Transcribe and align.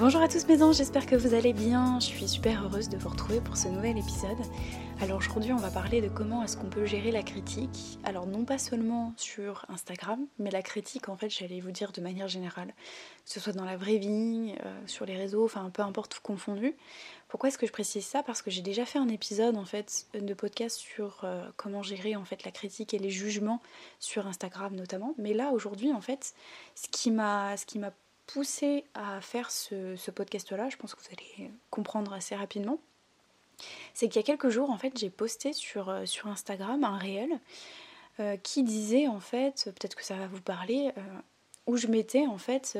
Bonjour 0.00 0.22
à 0.22 0.28
tous 0.28 0.46
mes 0.46 0.62
anges, 0.62 0.76
j'espère 0.76 1.04
que 1.04 1.14
vous 1.14 1.34
allez 1.34 1.52
bien. 1.52 2.00
Je 2.00 2.06
suis 2.06 2.26
super 2.26 2.64
heureuse 2.64 2.88
de 2.88 2.96
vous 2.96 3.10
retrouver 3.10 3.42
pour 3.42 3.58
ce 3.58 3.68
nouvel 3.68 3.98
épisode. 3.98 4.38
Alors 5.02 5.18
aujourd'hui, 5.18 5.52
on 5.52 5.58
va 5.58 5.70
parler 5.70 6.00
de 6.00 6.08
comment 6.08 6.42
est-ce 6.42 6.56
qu'on 6.56 6.70
peut 6.70 6.86
gérer 6.86 7.10
la 7.10 7.22
critique. 7.22 7.98
Alors 8.02 8.26
non 8.26 8.46
pas 8.46 8.56
seulement 8.56 9.12
sur 9.18 9.66
Instagram, 9.68 10.26
mais 10.38 10.50
la 10.50 10.62
critique 10.62 11.10
en 11.10 11.18
fait, 11.18 11.28
j'allais 11.28 11.60
vous 11.60 11.70
dire 11.70 11.92
de 11.92 12.00
manière 12.00 12.28
générale, 12.28 12.68
que 12.68 13.30
ce 13.30 13.40
soit 13.40 13.52
dans 13.52 13.66
la 13.66 13.76
vraie 13.76 13.98
vie, 13.98 14.54
euh, 14.64 14.74
sur 14.86 15.04
les 15.04 15.18
réseaux, 15.18 15.44
enfin 15.44 15.68
peu 15.68 15.82
importe 15.82 16.12
tout 16.12 16.22
confondu. 16.22 16.74
Pourquoi 17.28 17.50
est-ce 17.50 17.58
que 17.58 17.66
je 17.66 17.72
précise 17.72 18.06
ça? 18.06 18.22
Parce 18.22 18.40
que 18.40 18.50
j'ai 18.50 18.62
déjà 18.62 18.86
fait 18.86 18.98
un 18.98 19.08
épisode 19.08 19.58
en 19.58 19.66
fait 19.66 20.06
de 20.14 20.32
podcast 20.32 20.78
sur 20.78 21.20
euh, 21.24 21.46
comment 21.58 21.82
gérer 21.82 22.16
en 22.16 22.24
fait 22.24 22.46
la 22.46 22.52
critique 22.52 22.94
et 22.94 22.98
les 22.98 23.10
jugements 23.10 23.60
sur 23.98 24.26
Instagram 24.26 24.74
notamment. 24.74 25.14
Mais 25.18 25.34
là 25.34 25.50
aujourd'hui 25.50 25.92
en 25.92 26.00
fait, 26.00 26.32
ce 26.74 26.88
qui 26.88 27.10
m'a 27.10 27.58
ce 27.58 27.66
qui 27.66 27.78
m'a 27.78 27.92
poussé 28.32 28.84
à 28.94 29.20
faire 29.20 29.50
ce, 29.50 30.10
podcast-là, 30.10 30.68
je 30.68 30.76
pense 30.76 30.94
que 30.94 31.00
vous 31.00 31.08
allez 31.12 31.50
comprendre 31.70 32.12
assez 32.12 32.34
rapidement, 32.34 32.78
c'est 33.94 34.08
qu'il 34.08 34.16
y 34.16 34.24
a 34.24 34.26
quelques 34.26 34.48
jours, 34.48 34.70
en 34.70 34.78
fait, 34.78 34.98
j'ai 34.98 35.10
posté 35.10 35.52
sur, 35.52 35.88
euh, 35.88 36.04
Instagram 36.24 36.84
un 36.84 36.96
réel 36.96 37.40
euh, 38.18 38.36
qui 38.36 38.62
disait, 38.62 39.06
en 39.06 39.20
fait, 39.20 39.64
peut-être 39.64 39.94
que 39.94 40.04
ça 40.04 40.16
va 40.16 40.26
vous 40.26 40.40
parler, 40.40 40.92
euh, 40.96 41.00
où 41.66 41.76
je 41.76 41.86
mettais, 41.86 42.26
en 42.26 42.38
fait, 42.38 42.78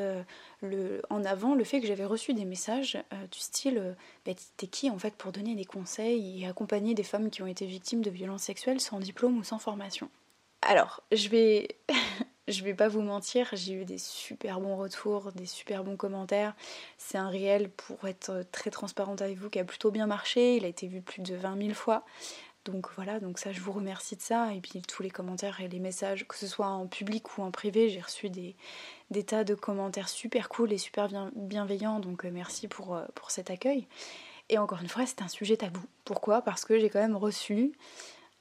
en 1.11 1.25
avant 1.25 1.55
le 1.55 1.65
fait 1.65 1.81
que 1.81 1.87
j'avais 1.87 2.05
reçu 2.05 2.35
des 2.35 2.45
messages 2.45 2.99
du 3.31 3.39
style 3.39 3.95
bah, 4.27 4.33
T'es 4.57 4.67
qui, 4.67 4.91
en 4.91 4.99
fait, 4.99 5.15
pour 5.15 5.31
donner 5.31 5.55
des 5.55 5.67
conseils 5.67 6.43
et 6.43 6.47
accompagner 6.47 6.95
des 6.95 7.05
femmes 7.05 7.31
qui 7.31 7.43
ont 7.43 7.47
été 7.47 7.67
victimes 7.67 8.03
de 8.03 8.11
violences 8.11 8.43
sexuelles 8.43 8.81
sans 8.81 8.99
diplôme 8.99 9.39
ou 9.39 9.45
sans 9.45 9.59
formation? 9.59 10.09
Alors, 10.63 11.03
je 11.13 11.29
vais 11.29 11.77
je 12.51 12.65
vais 12.65 12.75
pas 12.75 12.89
vous 12.89 13.03
mentir, 13.03 13.49
j'ai 13.53 13.75
eu 13.75 13.85
des 13.85 13.99
super 13.99 14.61
bons 14.61 14.77
retours, 14.77 15.33
des 15.33 15.47
super 15.47 15.85
bons 15.85 15.97
commentaires. 15.97 16.55
C'est 16.99 17.19
un 17.19 17.29
réel, 17.29 17.71
pour 17.71 18.07
être 18.07 18.45
très 18.53 18.71
transparente 18.71 19.23
avec 19.23 19.39
vous, 19.39 19.51
qui 19.51 19.59
a 19.59 19.65
plutôt 19.65 19.91
bien 19.91 20.07
marché. 20.07 20.57
Il 20.57 20.65
a 20.65 20.69
été 20.69 20.87
vu 20.87 21.01
plus 21.01 21.23
de 21.23 21.35
20 21.35 21.57
000 21.63 21.75
fois. 21.75 22.05
Donc 22.67 22.89
voilà, 22.95 23.21
donc 23.21 23.39
ça 23.39 23.53
je 23.53 23.61
vous 23.61 23.73
remercie 23.73 24.17
de 24.17 24.21
ça. 24.21 24.53
Et 24.55 24.61
puis 24.61 24.83
tous 24.83 25.03
les 25.03 25.11
commentaires 25.11 25.61
et 25.61 25.69
les 25.69 25.79
messages, 25.79 26.27
que 26.29 26.37
ce 26.37 26.47
soit 26.47 26.67
en 26.67 26.87
public 26.87 27.39
ou 27.39 27.43
en 27.43 27.51
privé, 27.51 27.89
j'ai 27.89 28.01
reçu 28.01 28.29
des, 28.29 28.55
tas 29.25 29.45
de 29.45 29.55
commentaires 29.55 30.09
super 30.09 30.49
cool 30.49 30.73
et 30.73 30.79
super 30.79 31.09
bienveillants. 31.35 32.01
Donc 32.01 32.25
euh, 32.25 32.31
merci 32.31 32.67
euh, 32.67 33.07
pour 33.15 33.31
cet 33.31 33.51
accueil. 33.51 33.87
Et 34.51 34.59
encore 34.59 34.81
une 34.83 34.89
fois, 34.89 35.07
c'est 35.07 35.23
un 35.23 35.29
sujet 35.29 35.57
tabou. 35.57 35.81
Pourquoi? 36.05 36.43
Parce 36.43 36.65
que 36.65 36.79
j'ai 36.79 36.91
quand 36.91 37.01
même 37.01 37.17
reçu 37.17 37.73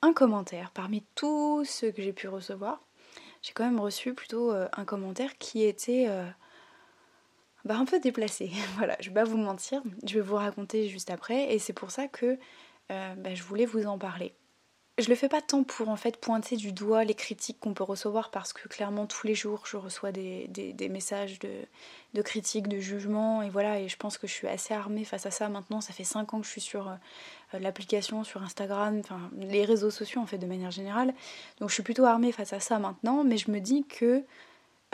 un 0.02 0.14
commentaire 0.14 0.72
parmi 0.72 1.04
tous 1.16 1.64
ceux 1.66 1.92
que 1.92 2.02
j'ai 2.02 2.14
pu 2.14 2.28
recevoir 2.28 2.82
j'ai 3.42 3.54
quand 3.54 3.64
même 3.64 3.80
reçu 3.80 4.14
plutôt 4.14 4.52
euh, 4.52 4.68
un 4.76 4.86
commentaire 4.86 5.38
qui 5.38 5.64
était 5.64 6.06
euh, 6.10 6.26
bah, 7.66 7.78
un 7.78 7.86
peu 7.86 8.00
déplacé. 8.00 8.52
voilà, 8.78 8.98
je 9.00 9.10
vais 9.10 9.16
pas 9.16 9.24
vous 9.24 9.38
mentir, 9.38 9.82
je 10.06 10.16
vais 10.16 10.22
vous 10.22 10.36
raconter 10.36 10.88
juste 10.88 11.10
après, 11.10 11.54
et 11.54 11.60
c'est 11.60 11.74
pour 11.74 11.92
ça 11.92 12.08
que 12.08 12.38
euh, 12.92 13.16
bah, 13.16 13.36
je 13.36 13.44
voulais 13.44 13.66
vous 13.66 13.86
en 13.86 13.98
parler 13.98 14.34
je 15.02 15.10
le 15.10 15.16
fais 15.16 15.30
pas 15.30 15.42
tant 15.42 15.64
pour 15.64 15.90
en 15.90 15.96
fait 15.96 16.18
pointer 16.18 16.56
du 16.56 16.72
doigt 16.72 17.04
les 17.04 17.14
critiques 17.14 17.60
qu'on 17.60 17.74
peut 17.74 17.84
recevoir 17.84 18.32
parce 18.32 18.54
que 18.54 18.68
clairement 18.68 19.06
tous 19.06 19.28
les 19.28 19.36
jours 19.36 19.66
je 19.66 19.78
reçois 19.78 20.12
des, 20.12 20.48
messages 20.90 21.40
de, 21.40 22.22
critiques, 22.22 22.68
de 22.68 22.80
jugements 22.80 23.42
et 23.42 23.50
voilà 23.50 23.80
et 23.80 23.88
je 23.88 23.98
pense 23.98 24.18
que 24.18 24.28
je 24.28 24.34
suis 24.34 24.48
assez 24.48 24.74
armée 24.74 25.04
face 25.04 25.26
à 25.26 25.32
ça 25.32 25.50
maintenant. 25.50 25.82
Ça 25.82 25.94
fait 25.94 26.04
5 26.04 26.34
ans 26.34 26.40
que 26.40 26.46
je 26.46 26.52
suis 26.52 26.62
sur 26.62 26.88
euh, 26.88 27.60
l'application, 27.60 28.24
sur 28.24 28.44
Instagram, 28.44 29.00
enfin 29.00 29.30
les 29.38 29.66
réseaux 29.66 29.92
sociaux 29.92 30.22
en 30.22 30.26
fait 30.26 30.38
de 30.38 30.48
manière 30.48 30.72
générale. 30.72 31.14
Donc 31.60 31.70
je 31.70 31.76
suis 31.76 31.84
plutôt 31.84 32.06
armée 32.06 32.32
face 32.32 32.54
à 32.54 32.60
ça 32.60 32.80
maintenant 32.80 33.24
mais 33.24 33.38
je 33.38 33.52
me 33.52 33.60
dis 33.60 33.86
que 33.86 34.24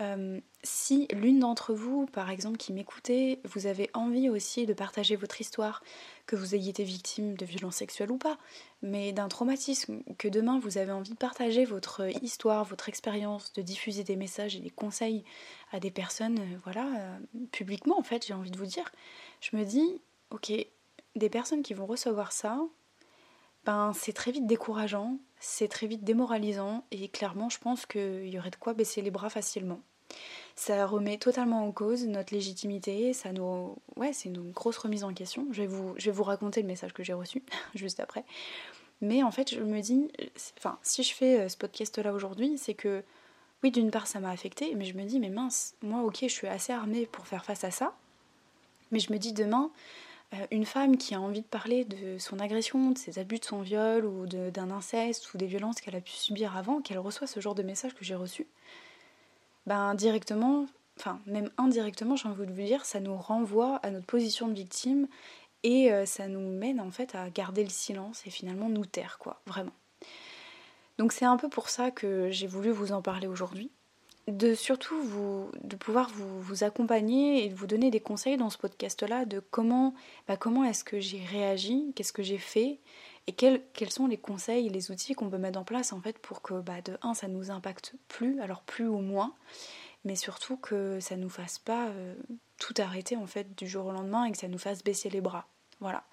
euh, 0.02 0.42
si 0.64 1.08
l'une 1.14 1.40
d'entre 1.40 1.74
vous, 1.74 2.06
par 2.08 2.30
exemple, 2.30 2.58
qui 2.58 2.74
m'écoutez, 2.74 3.40
vous 3.46 3.66
avez 3.66 3.90
envie 3.94 4.30
aussi 4.30 4.66
de 4.66 4.74
partager 4.74 5.16
votre 5.16 5.40
histoire, 5.40 5.82
que 6.26 6.36
vous 6.36 6.54
ayez 6.54 6.72
été 6.72 6.84
victime 6.84 7.36
de 7.38 7.46
violences 7.46 7.78
sexuelles 7.78 8.12
ou 8.12 8.18
pas, 8.18 8.38
mais 8.82 9.14
d'un 9.14 9.30
traumatisme, 9.30 10.02
que 10.18 10.28
demain 10.28 10.60
vous 10.60 10.78
avez 10.78 10.92
envie 10.92 11.12
de 11.12 11.18
partager 11.18 11.64
votre 11.64 12.02
histoire, 12.22 12.66
votre 12.66 12.90
expérience, 12.90 13.54
de 13.54 13.62
diffuser 13.62 14.04
des 14.04 14.18
messages 14.18 14.56
et 14.56 14.60
des 14.60 14.70
conseils 14.70 15.24
à 15.72 15.80
des 15.80 15.92
personnes, 15.92 16.40
euh, 16.40 16.58
voilà, 16.64 16.88
euh, 16.88 17.18
publiquement 17.52 17.98
en 17.98 18.04
fait, 18.04 18.26
j'ai 18.26 18.34
envie 18.34 18.52
de 18.52 18.58
vous 18.58 18.66
dire, 18.66 18.92
je 19.40 19.56
me 19.56 19.64
dis, 19.64 20.02
ok, 20.32 20.52
des 21.16 21.30
personnes 21.30 21.64
qui 21.64 21.74
vont 21.74 21.86
recevoir 21.86 22.34
ça, 22.34 22.60
ben 23.66 23.92
c'est 23.94 24.14
très 24.14 24.32
vite 24.32 24.46
décourageant, 24.46 25.18
c'est 25.40 25.68
très 25.68 25.88
vite 25.88 26.04
démoralisant 26.04 26.86
et 26.92 27.08
clairement 27.10 27.50
je 27.50 27.60
pense 27.60 27.86
qu'il 27.86 28.30
y 28.30 28.38
aurait 28.38 28.52
de 28.52 28.56
quoi 28.56 28.74
baisser 28.74 29.02
les 29.02 29.12
bras 29.12 29.30
facilement. 29.30 29.82
Ça 30.56 30.86
remet 30.86 31.18
totalement 31.18 31.68
en 31.68 31.72
cause 31.72 32.06
notre 32.06 32.34
légitimité, 32.34 33.12
ça 33.14 33.34
nous 33.34 33.78
ouais, 33.96 34.14
c'est 34.14 34.30
une 34.30 34.52
grosse 34.52 34.78
remise 34.78 35.04
en 35.04 35.14
question. 35.14 35.48
Je 35.52 35.62
vais 35.62 35.68
vous 35.68 35.94
je 35.98 36.06
vais 36.06 36.12
vous 36.12 36.24
raconter 36.24 36.62
le 36.62 36.68
message 36.68 36.94
que 36.94 37.04
j'ai 37.04 37.14
reçu 37.14 37.44
juste 37.76 38.00
après. 38.00 38.24
Mais 39.02 39.24
en 39.24 39.32
fait, 39.32 39.54
je 39.54 39.60
me 39.62 39.82
dis 39.82 40.08
enfin, 40.58 40.80
si 40.82 41.04
je 41.04 41.14
fais 41.14 41.40
euh, 41.40 41.50
ce 41.50 41.58
podcast 41.58 41.98
là 41.98 42.14
aujourd'hui, 42.14 42.58
c'est 42.58 42.76
que 42.76 43.04
oui, 43.64 43.72
d'une 43.72 43.92
part 43.92 44.08
ça 44.08 44.20
m'a 44.20 44.30
affecté, 44.30 44.76
mais 44.76 44.86
je 44.86 44.96
me 44.96 45.04
dis 45.04 45.20
mais 45.20 45.30
mince, 45.30 45.76
moi 45.82 46.04
OK, 46.04 46.20
je 46.22 46.28
suis 46.28 46.48
assez 46.48 46.72
armée 46.72 47.08
pour 47.08 47.28
faire 47.28 47.44
face 47.46 47.64
à 47.64 47.72
ça. 47.72 47.96
Mais 48.92 49.00
je 49.00 49.12
me 49.12 49.18
dis 49.18 49.34
demain 49.34 49.72
une 50.52 50.66
femme 50.66 50.98
qui 50.98 51.16
a 51.16 51.22
envie 51.22 51.42
de 51.42 51.48
parler 51.48 51.86
de 51.86 52.18
son 52.18 52.40
agression, 52.40 52.92
de 52.92 52.98
ses 52.98 53.20
abus, 53.20 53.40
de 53.40 53.46
son 53.46 53.62
viol 53.62 54.06
ou 54.06 54.26
d'un 54.28 54.72
inceste 54.72 55.34
ou 55.34 55.38
des 55.38 55.46
violences 55.46 55.82
qu'elle 55.82 55.96
a 55.96 56.02
pu 56.02 56.12
subir 56.12 56.58
avant, 56.58 56.82
qu'elle 56.82 57.00
reçoit 57.00 57.28
ce 57.28 57.40
genre 57.40 57.56
de 57.56 57.64
message 57.64 57.94
que 57.94 58.04
j'ai 58.04 58.16
reçu, 58.16 58.48
ben 59.66 59.96
directement, 59.96 60.66
enfin 61.00 61.20
même 61.26 61.50
indirectement, 61.58 62.16
j'ai 62.16 62.28
envie 62.28 62.46
de 62.46 62.52
vous 62.52 62.62
dire, 62.62 62.86
ça 62.86 63.00
nous 63.00 63.16
renvoie 63.16 63.78
à 63.78 63.92
notre 63.92 64.06
position 64.06 64.48
de 64.48 64.54
victime 64.54 65.08
et 65.64 65.92
euh, 65.92 66.06
ça 66.06 66.28
nous 66.28 66.40
mène 66.40 66.80
en 66.80 66.92
fait 66.92 67.16
à 67.16 67.30
garder 67.30 67.64
le 67.64 67.70
silence 67.70 68.26
et 68.28 68.30
finalement 68.30 68.70
nous 68.70 68.86
taire 68.86 69.18
quoi, 69.20 69.42
vraiment. 69.46 69.74
Donc 70.98 71.12
c'est 71.12 71.26
un 71.26 71.38
peu 71.38 71.50
pour 71.50 71.70
ça 71.70 71.92
que 71.92 72.30
j'ai 72.32 72.48
voulu 72.48 72.72
vous 72.72 72.92
en 72.92 73.02
parler 73.02 73.28
aujourd'hui 73.28 73.72
de 74.28 74.56
surtout 74.56 75.00
vous, 75.04 75.52
de 75.64 75.76
pouvoir 75.76 76.10
vous, 76.10 76.42
vous, 76.42 76.64
accompagner 76.64 77.46
et 77.46 77.50
de 77.50 77.56
vous 77.56 77.68
donner 77.68 77.92
des 77.92 78.00
conseils 78.00 78.38
dans 78.38 78.50
ce 78.50 78.58
podcast-là 78.58 79.26
de 79.26 79.40
comment, 79.40 79.94
bah 80.28 80.36
comment 80.36 80.64
est-ce 80.64 80.84
que 80.84 81.00
j'ai 81.00 81.24
réagi, 81.24 81.92
qu'est-ce 81.96 82.14
que 82.14 82.24
j'ai 82.24 82.40
fait 82.40 82.80
et 83.28 83.32
quels, 83.32 83.62
quels, 83.74 83.92
sont 83.92 84.08
les 84.08 84.18
conseils, 84.18 84.70
les 84.70 84.92
outils 84.92 85.14
qu'on 85.14 85.30
peut 85.30 85.38
mettre 85.38 85.60
en 85.60 85.64
place 85.64 85.94
en 85.94 86.02
fait 86.02 86.18
pour 86.20 86.42
que 86.42 86.56
bah, 86.56 86.82
de 86.82 86.98
un 87.02 87.14
ça 87.14 87.28
nous 87.28 87.52
impacte 87.52 87.94
plus, 88.08 88.40
alors 88.40 88.62
plus 88.62 88.88
ou 88.88 89.00
moins, 89.00 89.34
mais 90.06 90.16
surtout 90.16 90.58
que 90.58 91.00
ça 91.00 91.18
nous 91.18 91.30
fasse 91.30 91.60
pas 91.60 91.88
euh, 91.88 92.16
tout 92.60 92.74
arrêter 92.78 93.16
en 93.16 93.28
fait 93.28 93.56
du 93.56 93.68
jour 93.68 93.86
au 93.88 93.92
lendemain 93.92 94.26
et 94.26 94.32
que 94.32 94.38
ça 94.38 94.48
nous 94.48 94.60
fasse 94.60 94.84
baisser 94.84 95.10
les 95.10 95.22
bras. 95.22 95.48
Voilà. 95.82 96.04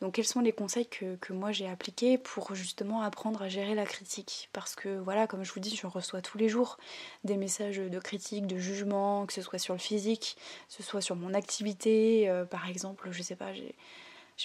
Donc 0.00 0.14
quels 0.14 0.26
sont 0.26 0.40
les 0.40 0.52
conseils 0.52 0.86
que, 0.86 1.32
moi 1.32 1.52
j'ai 1.52 1.68
appliqués 1.68 2.18
pour 2.18 2.54
justement 2.54 3.00
apprendre 3.02 3.42
à 3.42 3.48
gérer 3.48 3.74
la 3.74 3.86
critique? 3.86 4.50
Parce 4.52 4.74
que 4.74 4.98
voilà, 4.98 5.26
comme 5.26 5.42
je 5.42 5.52
vous 5.52 5.60
dis, 5.60 5.74
je 5.74 5.86
reçois 5.86 6.20
tous 6.20 6.36
les 6.36 6.48
jours 6.48 6.76
des 7.24 7.36
messages 7.36 7.78
de 7.78 7.98
critique, 7.98 8.46
de 8.46 8.58
jugement, 8.58 9.24
que 9.26 9.32
ce 9.32 9.40
soit 9.40 9.58
sur 9.58 9.74
le 9.74 9.80
physique, 9.80 10.36
que 10.68 10.74
ce 10.74 10.82
soit 10.82 11.00
sur 11.00 11.16
mon 11.16 11.32
activité, 11.32 12.28
euh, 12.28 12.44
par 12.44 12.68
exemple, 12.68 13.08
je 13.10 13.22
sais 13.22 13.36
pas, 13.36 13.52
j'ai... 13.52 13.74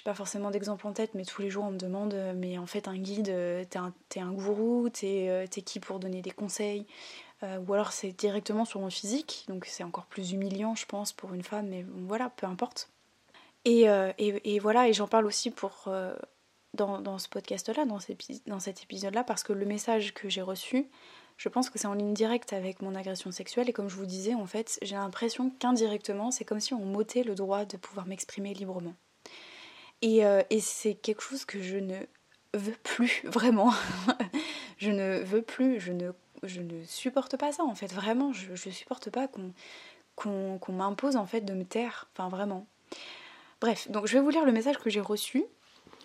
Pas 0.06 0.14
forcément 0.14 0.52
d'exemple 0.52 0.88
en 0.88 0.94
tête, 0.94 1.12
mais 1.16 1.26
tous 1.26 1.42
les 1.42 1.50
jours 1.50 1.66
on 1.66 1.72
me 1.72 1.78
demande, 1.78 2.14
euh, 2.14 2.34
mais 2.34 2.58
en 2.58 2.66
fait 2.66 2.88
un 2.88 2.98
guide, 2.98 3.28
euh, 3.28 3.66
t'es 3.70 3.78
un, 3.78 3.94
es 4.16 4.20
un 4.22 4.32
gourou, 4.32 4.90
t'es 4.90 5.48
qui 5.66 5.82
pour 5.82 6.00
donner 6.00 6.22
des 6.22 6.32
conseils? 6.32 6.86
Ou 7.44 7.74
alors 7.74 7.92
c'est 7.92 8.12
directement 8.12 8.66
sur 8.66 8.80
mon 8.80 8.92
physique, 8.92 9.46
donc 9.48 9.66
c'est 9.66 9.84
encore 9.84 10.06
plus 10.06 10.32
humiliant 10.32 10.76
je 10.76 10.86
pense 10.86 11.12
pour 11.12 11.34
une 11.34 11.42
femme, 11.44 11.70
mais 11.70 11.84
voilà, 12.08 12.30
peu 12.30 12.46
importe. 12.46 12.90
Euh, 13.68 14.14
et, 14.18 14.60
voilà, 14.60 14.88
et 14.88 14.94
j'en 14.94 15.08
parle 15.08 15.26
aussi 15.26 15.52
pour, 15.52 15.84
euh, 15.88 16.16
dans, 16.74 17.18
ce 17.18 17.30
podcast-là, 17.30 17.86
dans, 17.86 18.00
cet 18.60 18.84
épisode-là, 18.84 19.24
parce 19.24 19.44
que 19.44 19.54
le 19.54 19.66
message 19.66 20.14
que 20.14 20.30
j'ai 20.30 20.42
reçu, 20.42 20.90
je 21.38 21.50
pense 21.50 21.70
que 21.70 21.80
c'est 21.80 21.88
en 21.88 21.94
ligne 21.94 22.14
directe 22.14 22.54
avec 22.54 22.82
mon 22.82 22.96
agression 22.96 23.32
sexuelle. 23.32 23.70
Et 23.70 23.74
comme 23.74 23.90
je 23.90 23.96
vous 23.96 24.06
disais, 24.06 24.34
en 24.34 24.46
fait, 24.46 24.80
j'ai 24.82 24.96
l'impression 24.96 25.50
qu'indirectement, 25.50 26.32
c'est 26.32 26.46
comme 26.46 26.60
si 26.60 26.74
on 26.74 26.86
m'ôtait 26.86 27.24
le 27.24 27.36
droit 27.36 27.66
de 27.66 27.78
pouvoir 27.78 28.08
m'exprimer 28.08 28.54
librement. 28.54 28.94
Et, 30.02 30.26
euh, 30.26 30.42
c'est 30.60 30.96
quelque 30.96 31.22
chose 31.22 31.46
que 31.46 31.62
je 31.62 31.78
ne 31.78 31.98
veux 32.54 32.76
plus, 32.84 33.22
vraiment. 33.26 33.74
je 34.78 34.92
ne 34.92 35.20
veux 35.20 35.44
plus, 35.44 35.80
je 35.80 35.92
ne, 35.92 36.12
je 36.44 36.62
ne 36.62 36.84
supporte 36.86 37.38
pas 37.38 37.52
ça, 37.52 37.64
en 37.64 37.76
fait. 37.76 37.94
Vraiment, 37.94 38.34
je 38.34 38.52
ne 38.52 38.74
supporte 38.74 39.10
pas 39.10 39.28
qu'on 39.28 39.54
qu'on 40.16 40.74
m'impose 40.74 41.16
en 41.16 41.26
fait 41.26 41.42
de 41.42 41.54
me 41.54 41.64
taire, 41.64 42.10
enfin 42.14 42.30
vraiment. 42.30 42.68
Bref, 43.62 43.90
donc 43.92 44.08
je 44.08 44.14
vais 44.14 44.20
vous 44.20 44.32
lire 44.32 44.44
le 44.44 44.52
message 44.52 44.80
que 44.80 44.90
j'ai 44.90 45.00
reçu. 45.00 45.46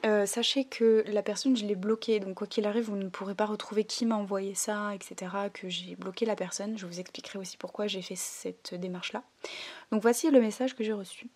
Euh, 0.05 0.26
sachez 0.26 0.64
que 0.67 1.05
la 1.08 1.23
personne, 1.23 1.56
je 1.56 1.64
l'ai 1.64 1.75
bloquée, 1.75 2.20
donc 2.20 2.35
quoi 2.35 2.47
qu'il 2.47 2.67
arrive, 2.67 2.85
vous 2.85 2.97
ne 2.97 3.08
pourrez 3.08 3.35
pas 3.35 3.47
retrouver 3.47 3.85
qui 3.85 4.05
m'a 4.05 4.17
envoyé 4.17 4.55
ça, 4.55 4.94
etc. 4.94 5.32
Que 5.53 5.70
j'ai 5.70 5.97
bloqué 5.97 6.26
la 6.26 6.37
personne. 6.37 6.76
Je 6.76 6.87
vous 6.87 7.00
expliquerai 7.00 7.38
aussi 7.38 7.56
pourquoi 7.56 7.87
j'ai 7.87 8.03
fait 8.03 8.14
cette 8.14 8.75
démarche-là. 8.75 9.23
Donc 9.91 10.03
voici 10.03 10.31
le 10.31 10.41
message 10.41 10.76
que 10.76 10.85
j'ai 10.85 10.93
reçu. 10.93 11.29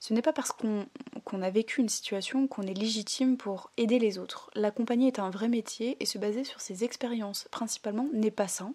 Ce 0.00 0.14
n'est 0.14 0.22
pas 0.22 0.32
parce 0.32 0.50
qu'on 0.50 1.42
a 1.42 1.50
vécu 1.50 1.82
une 1.82 1.90
situation 1.90 2.46
qu'on 2.48 2.62
est 2.62 2.74
légitime 2.74 3.36
pour 3.36 3.70
aider 3.76 3.98
les 3.98 4.18
autres. 4.18 4.50
L'accompagner 4.54 5.08
est 5.08 5.18
un 5.18 5.30
vrai 5.30 5.48
métier 5.48 5.96
et 6.00 6.06
se 6.06 6.16
baser 6.16 6.44
sur 6.44 6.60
ses 6.60 6.84
expériences 6.84 7.48
principalement 7.50 8.08
n'est 8.14 8.30
pas 8.30 8.48
sain. 8.48 8.72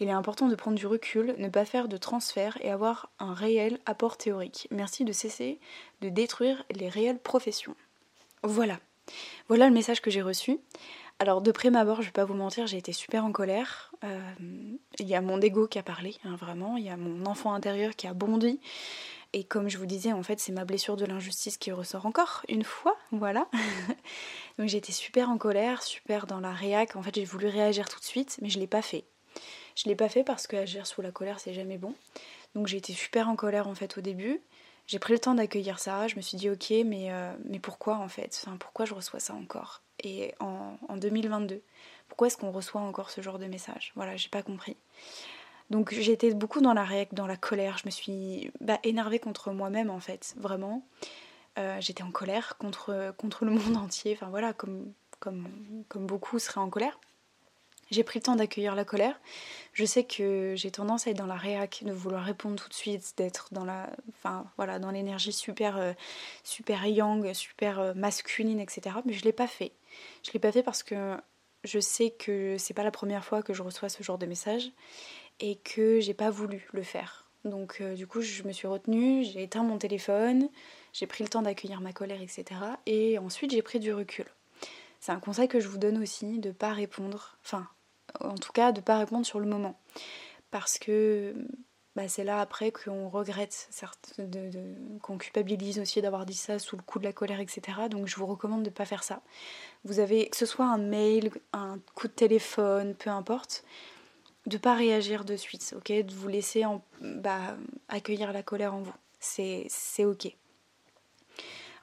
Il 0.00 0.08
est 0.08 0.12
important 0.12 0.48
de 0.48 0.54
prendre 0.54 0.76
du 0.76 0.86
recul, 0.86 1.34
ne 1.38 1.48
pas 1.48 1.64
faire 1.64 1.88
de 1.88 1.96
transfert 1.96 2.58
et 2.60 2.70
avoir 2.70 3.10
un 3.18 3.32
réel 3.32 3.78
apport 3.86 4.16
théorique. 4.16 4.68
Merci 4.70 5.04
de 5.04 5.12
cesser 5.12 5.60
de 6.00 6.08
détruire 6.08 6.64
les 6.70 6.88
réelles 6.88 7.20
professions. 7.20 7.76
Voilà. 8.42 8.80
Voilà 9.48 9.68
le 9.68 9.74
message 9.74 10.00
que 10.00 10.10
j'ai 10.10 10.22
reçu. 10.22 10.58
Alors 11.20 11.42
de 11.42 11.52
prime 11.52 11.76
abord, 11.76 12.02
je 12.02 12.06
vais 12.06 12.12
pas 12.12 12.24
vous 12.24 12.34
mentir, 12.34 12.66
j'ai 12.66 12.78
été 12.78 12.92
super 12.92 13.24
en 13.24 13.30
colère. 13.30 13.92
Euh, 14.02 14.20
il 14.98 15.06
y 15.06 15.14
a 15.14 15.20
mon 15.20 15.40
ego 15.40 15.68
qui 15.68 15.78
a 15.78 15.82
parlé, 15.82 16.16
hein, 16.24 16.34
vraiment. 16.34 16.76
Il 16.76 16.84
y 16.84 16.90
a 16.90 16.96
mon 16.96 17.24
enfant 17.26 17.54
intérieur 17.54 17.94
qui 17.94 18.08
a 18.08 18.14
bondi. 18.14 18.60
Et 19.32 19.44
comme 19.44 19.68
je 19.68 19.78
vous 19.78 19.86
disais, 19.86 20.12
en 20.12 20.22
fait, 20.22 20.38
c'est 20.38 20.52
ma 20.52 20.64
blessure 20.64 20.96
de 20.96 21.04
l'injustice 21.04 21.56
qui 21.56 21.72
ressort 21.72 22.06
encore 22.06 22.42
une 22.48 22.62
fois, 22.62 22.96
voilà. 23.10 23.48
Donc 24.58 24.68
j'ai 24.68 24.78
été 24.78 24.92
super 24.92 25.28
en 25.28 25.38
colère, 25.38 25.82
super 25.82 26.26
dans 26.26 26.40
la 26.40 26.52
réac. 26.52 26.96
En 26.96 27.02
fait, 27.02 27.14
j'ai 27.14 27.24
voulu 27.24 27.46
réagir 27.46 27.88
tout 27.88 27.98
de 27.98 28.04
suite, 28.04 28.38
mais 28.42 28.48
je 28.48 28.58
l'ai 28.58 28.68
pas 28.68 28.82
fait. 28.82 29.04
Je 29.76 29.88
l'ai 29.88 29.96
pas 29.96 30.08
fait 30.08 30.24
parce 30.24 30.46
que 30.46 30.56
agir 30.56 30.86
sous 30.86 31.02
la 31.02 31.10
colère, 31.10 31.40
c'est 31.40 31.54
jamais 31.54 31.78
bon. 31.78 31.94
Donc 32.54 32.66
j'ai 32.66 32.76
été 32.76 32.92
super 32.92 33.28
en 33.28 33.36
colère 33.36 33.68
en 33.68 33.74
fait 33.74 33.98
au 33.98 34.00
début. 34.00 34.40
J'ai 34.86 34.98
pris 34.98 35.12
le 35.12 35.18
temps 35.18 35.34
d'accueillir 35.34 35.78
ça. 35.78 36.06
Je 36.08 36.16
me 36.16 36.20
suis 36.20 36.36
dit 36.36 36.50
ok, 36.50 36.70
mais, 36.84 37.10
euh, 37.10 37.32
mais 37.44 37.58
pourquoi 37.58 37.96
en 37.96 38.08
fait? 38.08 38.42
Enfin, 38.44 38.56
Pourquoi 38.58 38.84
je 38.84 38.94
reçois 38.94 39.20
ça 39.20 39.34
encore? 39.34 39.82
Et 40.02 40.34
en, 40.40 40.76
en 40.88 40.96
2022, 40.96 41.62
pourquoi 42.08 42.26
est-ce 42.26 42.36
qu'on 42.36 42.50
reçoit 42.50 42.80
encore 42.80 43.10
ce 43.10 43.20
genre 43.20 43.38
de 43.38 43.46
message? 43.46 43.92
Voilà, 43.96 44.16
j'ai 44.16 44.28
pas 44.28 44.42
compris. 44.42 44.76
Donc 45.70 45.94
j'étais 45.94 46.34
beaucoup 46.34 46.60
dans 46.60 46.74
la 46.74 46.84
réac, 46.84 47.14
dans 47.14 47.26
la 47.26 47.36
colère. 47.36 47.78
Je 47.78 47.86
me 47.86 47.90
suis 47.90 48.50
bah, 48.60 48.78
énervée 48.84 49.18
contre 49.18 49.50
moi-même 49.52 49.90
en 49.90 50.00
fait, 50.00 50.34
vraiment. 50.36 50.86
Euh, 51.58 51.80
j'étais 51.80 52.02
en 52.02 52.10
colère 52.10 52.56
contre, 52.58 53.14
contre 53.16 53.44
le 53.44 53.50
monde 53.52 53.76
entier. 53.76 54.12
Enfin 54.14 54.28
voilà, 54.28 54.52
comme, 54.52 54.92
comme, 55.18 55.48
comme 55.88 56.06
beaucoup 56.06 56.38
seraient 56.38 56.60
en 56.60 56.68
colère. 56.70 56.98
J'ai 57.94 58.02
pris 58.02 58.18
le 58.18 58.24
temps 58.24 58.34
d'accueillir 58.34 58.74
la 58.74 58.84
colère. 58.84 59.20
Je 59.72 59.84
sais 59.84 60.02
que 60.02 60.54
j'ai 60.56 60.72
tendance 60.72 61.06
à 61.06 61.10
être 61.10 61.16
dans 61.16 61.26
la 61.26 61.36
réac, 61.36 61.84
de 61.84 61.92
vouloir 61.92 62.24
répondre 62.24 62.60
tout 62.60 62.68
de 62.68 62.74
suite, 62.74 63.14
d'être 63.16 63.48
dans 63.52 63.64
la, 63.64 63.88
enfin 64.08 64.46
voilà, 64.56 64.80
dans 64.80 64.90
l'énergie 64.90 65.32
super, 65.32 65.76
euh, 65.76 65.92
super 66.42 66.84
yang, 66.86 67.32
super 67.34 67.78
euh, 67.78 67.94
masculine, 67.94 68.58
etc. 68.58 68.96
Mais 69.04 69.12
je 69.12 69.24
l'ai 69.24 69.32
pas 69.32 69.46
fait. 69.46 69.70
Je 70.24 70.32
l'ai 70.32 70.40
pas 70.40 70.50
fait 70.50 70.64
parce 70.64 70.82
que 70.82 71.16
je 71.62 71.78
sais 71.78 72.10
que 72.10 72.56
c'est 72.58 72.74
pas 72.74 72.82
la 72.82 72.90
première 72.90 73.24
fois 73.24 73.44
que 73.44 73.54
je 73.54 73.62
reçois 73.62 73.88
ce 73.88 74.02
genre 74.02 74.18
de 74.18 74.26
message 74.26 74.72
et 75.38 75.56
que 75.56 76.00
j'ai 76.00 76.14
pas 76.14 76.30
voulu 76.30 76.66
le 76.72 76.82
faire. 76.82 77.30
Donc 77.44 77.78
euh, 77.80 77.94
du 77.94 78.08
coup, 78.08 78.22
je 78.22 78.42
me 78.42 78.50
suis 78.50 78.66
retenue, 78.66 79.22
j'ai 79.22 79.44
éteint 79.44 79.62
mon 79.62 79.78
téléphone, 79.78 80.48
j'ai 80.92 81.06
pris 81.06 81.22
le 81.22 81.30
temps 81.30 81.42
d'accueillir 81.42 81.80
ma 81.80 81.92
colère, 81.92 82.20
etc. 82.20 82.44
Et 82.86 83.18
ensuite, 83.18 83.52
j'ai 83.52 83.62
pris 83.62 83.78
du 83.78 83.94
recul. 83.94 84.26
C'est 85.00 85.12
un 85.12 85.20
conseil 85.20 85.48
que 85.48 85.60
je 85.60 85.68
vous 85.68 85.76
donne 85.76 86.02
aussi, 86.02 86.38
de 86.38 86.50
pas 86.50 86.72
répondre, 86.72 87.36
enfin, 87.44 87.68
en 88.20 88.34
tout 88.34 88.52
cas, 88.52 88.72
de 88.72 88.80
pas 88.80 88.98
répondre 88.98 89.26
sur 89.26 89.40
le 89.40 89.46
moment. 89.46 89.78
Parce 90.50 90.78
que 90.78 91.34
bah, 91.96 92.08
c'est 92.08 92.24
là 92.24 92.40
après 92.40 92.72
qu'on 92.72 93.08
regrette, 93.08 93.68
qu'on 95.00 95.18
culpabilise 95.18 95.78
aussi 95.78 96.02
d'avoir 96.02 96.26
dit 96.26 96.34
ça 96.34 96.58
sous 96.58 96.76
le 96.76 96.82
coup 96.82 96.98
de 96.98 97.04
la 97.04 97.12
colère, 97.12 97.40
etc. 97.40 97.88
Donc 97.88 98.08
je 98.08 98.16
vous 98.16 98.26
recommande 98.26 98.62
de 98.62 98.70
ne 98.70 98.74
pas 98.74 98.84
faire 98.84 99.04
ça. 99.04 99.22
Vous 99.84 100.00
avez, 100.00 100.28
que 100.28 100.36
ce 100.36 100.46
soit 100.46 100.66
un 100.66 100.78
mail, 100.78 101.30
un 101.52 101.78
coup 101.94 102.08
de 102.08 102.12
téléphone, 102.12 102.94
peu 102.94 103.10
importe, 103.10 103.64
de 104.46 104.58
pas 104.58 104.74
réagir 104.74 105.24
de 105.24 105.36
suite, 105.36 105.74
ok? 105.76 105.92
De 105.92 106.12
vous 106.12 106.28
laisser 106.28 106.64
bah, 107.00 107.56
accueillir 107.88 108.32
la 108.32 108.42
colère 108.42 108.74
en 108.74 108.82
vous. 108.82 108.94
C'est, 109.20 109.66
c'est 109.68 110.04
ok. 110.04 110.34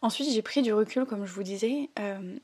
Ensuite, 0.01 0.31
j'ai 0.31 0.41
pris 0.41 0.61
du 0.61 0.73
recul, 0.73 1.05
comme 1.05 1.25
je 1.25 1.33
vous 1.33 1.43
disais. 1.43 1.89
Euh, 1.99 2.35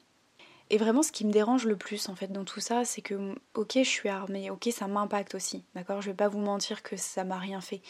et 0.69 0.77
vraiment, 0.77 1.01
ce 1.01 1.11
qui 1.11 1.25
me 1.25 1.31
dérange 1.31 1.65
le 1.65 1.77
plus 1.77 2.09
en 2.09 2.15
fait 2.15 2.27
dans 2.27 2.43
tout 2.43 2.59
ça, 2.59 2.83
c'est 2.83 3.01
que, 3.01 3.35
ok, 3.55 3.73
je 3.75 3.83
suis 3.83 4.09
armée, 4.09 4.49
ok, 4.49 4.67
ça 4.71 4.87
m'impacte 4.87 5.33
aussi, 5.35 5.63
d'accord? 5.75 6.01
Je 6.01 6.09
vais 6.09 6.15
pas 6.15 6.27
vous 6.27 6.39
mentir 6.39 6.83
que 6.83 6.97
ça 6.97 7.23
m'a 7.23 7.37
rien 7.37 7.61
fait. 7.61 7.81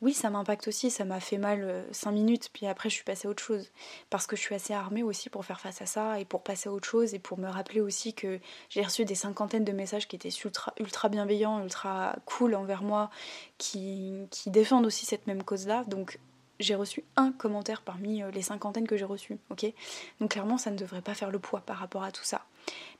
Oui, 0.00 0.12
ça 0.12 0.30
m'impacte 0.30 0.68
aussi, 0.68 0.90
ça 0.90 1.04
m'a 1.04 1.20
fait 1.20 1.38
mal 1.38 1.86
5 1.90 2.10
euh, 2.10 2.12
minutes, 2.12 2.50
puis 2.52 2.66
après 2.66 2.88
je 2.88 2.94
suis 2.94 3.04
passée 3.04 3.26
à 3.26 3.30
autre 3.30 3.42
chose. 3.42 3.72
Parce 4.10 4.26
que 4.26 4.36
je 4.36 4.42
suis 4.42 4.54
assez 4.54 4.72
armée 4.74 5.02
aussi 5.02 5.30
pour 5.30 5.44
faire 5.44 5.58
face 5.60 5.82
à 5.82 5.86
ça 5.86 6.20
et 6.20 6.24
pour 6.24 6.42
passer 6.42 6.68
à 6.68 6.72
autre 6.72 6.86
chose 6.86 7.14
et 7.14 7.18
pour 7.18 7.38
me 7.38 7.48
rappeler 7.48 7.80
aussi 7.80 8.14
que 8.14 8.38
j'ai 8.68 8.82
reçu 8.82 9.04
des 9.04 9.16
cinquantaines 9.16 9.64
de 9.64 9.72
messages 9.72 10.06
qui 10.06 10.14
étaient 10.14 10.28
ultra, 10.44 10.72
ultra 10.78 11.08
bienveillants, 11.08 11.62
ultra 11.62 12.14
cool 12.26 12.54
envers 12.54 12.82
moi, 12.82 13.10
qui, 13.56 14.12
qui 14.30 14.50
défendent 14.50 14.86
aussi 14.86 15.04
cette 15.06 15.26
même 15.26 15.42
cause-là. 15.42 15.84
Donc 15.88 16.18
j'ai 16.60 16.74
reçu 16.74 17.04
un 17.16 17.32
commentaire 17.32 17.82
parmi 17.82 18.22
euh, 18.22 18.30
les 18.30 18.42
cinquantaines 18.42 18.86
que 18.86 18.96
j'ai 18.96 19.04
reçues, 19.04 19.38
ok? 19.50 19.66
Donc 20.20 20.32
clairement, 20.32 20.58
ça 20.58 20.70
ne 20.70 20.76
devrait 20.76 21.02
pas 21.02 21.14
faire 21.14 21.30
le 21.30 21.38
poids 21.38 21.60
par 21.60 21.78
rapport 21.78 22.02
à 22.02 22.12
tout 22.12 22.24
ça. 22.24 22.44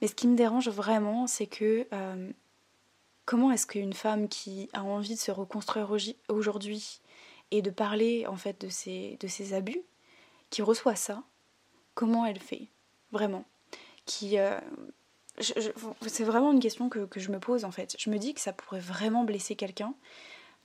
Mais 0.00 0.08
ce 0.08 0.14
qui 0.14 0.28
me 0.28 0.36
dérange 0.36 0.68
vraiment, 0.68 1.26
c'est 1.26 1.46
que 1.46 1.86
euh, 1.92 2.30
comment 3.24 3.50
est-ce 3.50 3.66
qu'une 3.66 3.92
femme 3.92 4.28
qui 4.28 4.68
a 4.72 4.82
envie 4.82 5.14
de 5.14 5.20
se 5.20 5.30
reconstruire 5.30 5.90
aujourd'hui 6.28 7.00
et 7.50 7.62
de 7.62 7.70
parler 7.70 8.26
en 8.26 8.36
fait 8.36 8.60
de 8.60 8.68
ses, 8.68 9.16
de 9.20 9.26
ses 9.26 9.54
abus, 9.54 9.82
qui 10.50 10.62
reçoit 10.62 10.96
ça, 10.96 11.22
comment 11.94 12.24
elle 12.24 12.40
fait? 12.40 12.68
Vraiment. 13.10 13.44
Qui... 14.06 14.38
Euh, 14.38 14.58
c'est 15.40 16.24
vraiment 16.24 16.52
une 16.52 16.60
question 16.60 16.88
que, 16.88 17.06
que 17.06 17.20
je 17.20 17.30
me 17.30 17.38
pose 17.38 17.64
en 17.64 17.70
fait. 17.70 17.96
Je 17.98 18.10
me 18.10 18.18
dis 18.18 18.34
que 18.34 18.40
ça 18.40 18.52
pourrait 18.52 18.80
vraiment 18.80 19.24
blesser 19.24 19.54
quelqu'un 19.54 19.94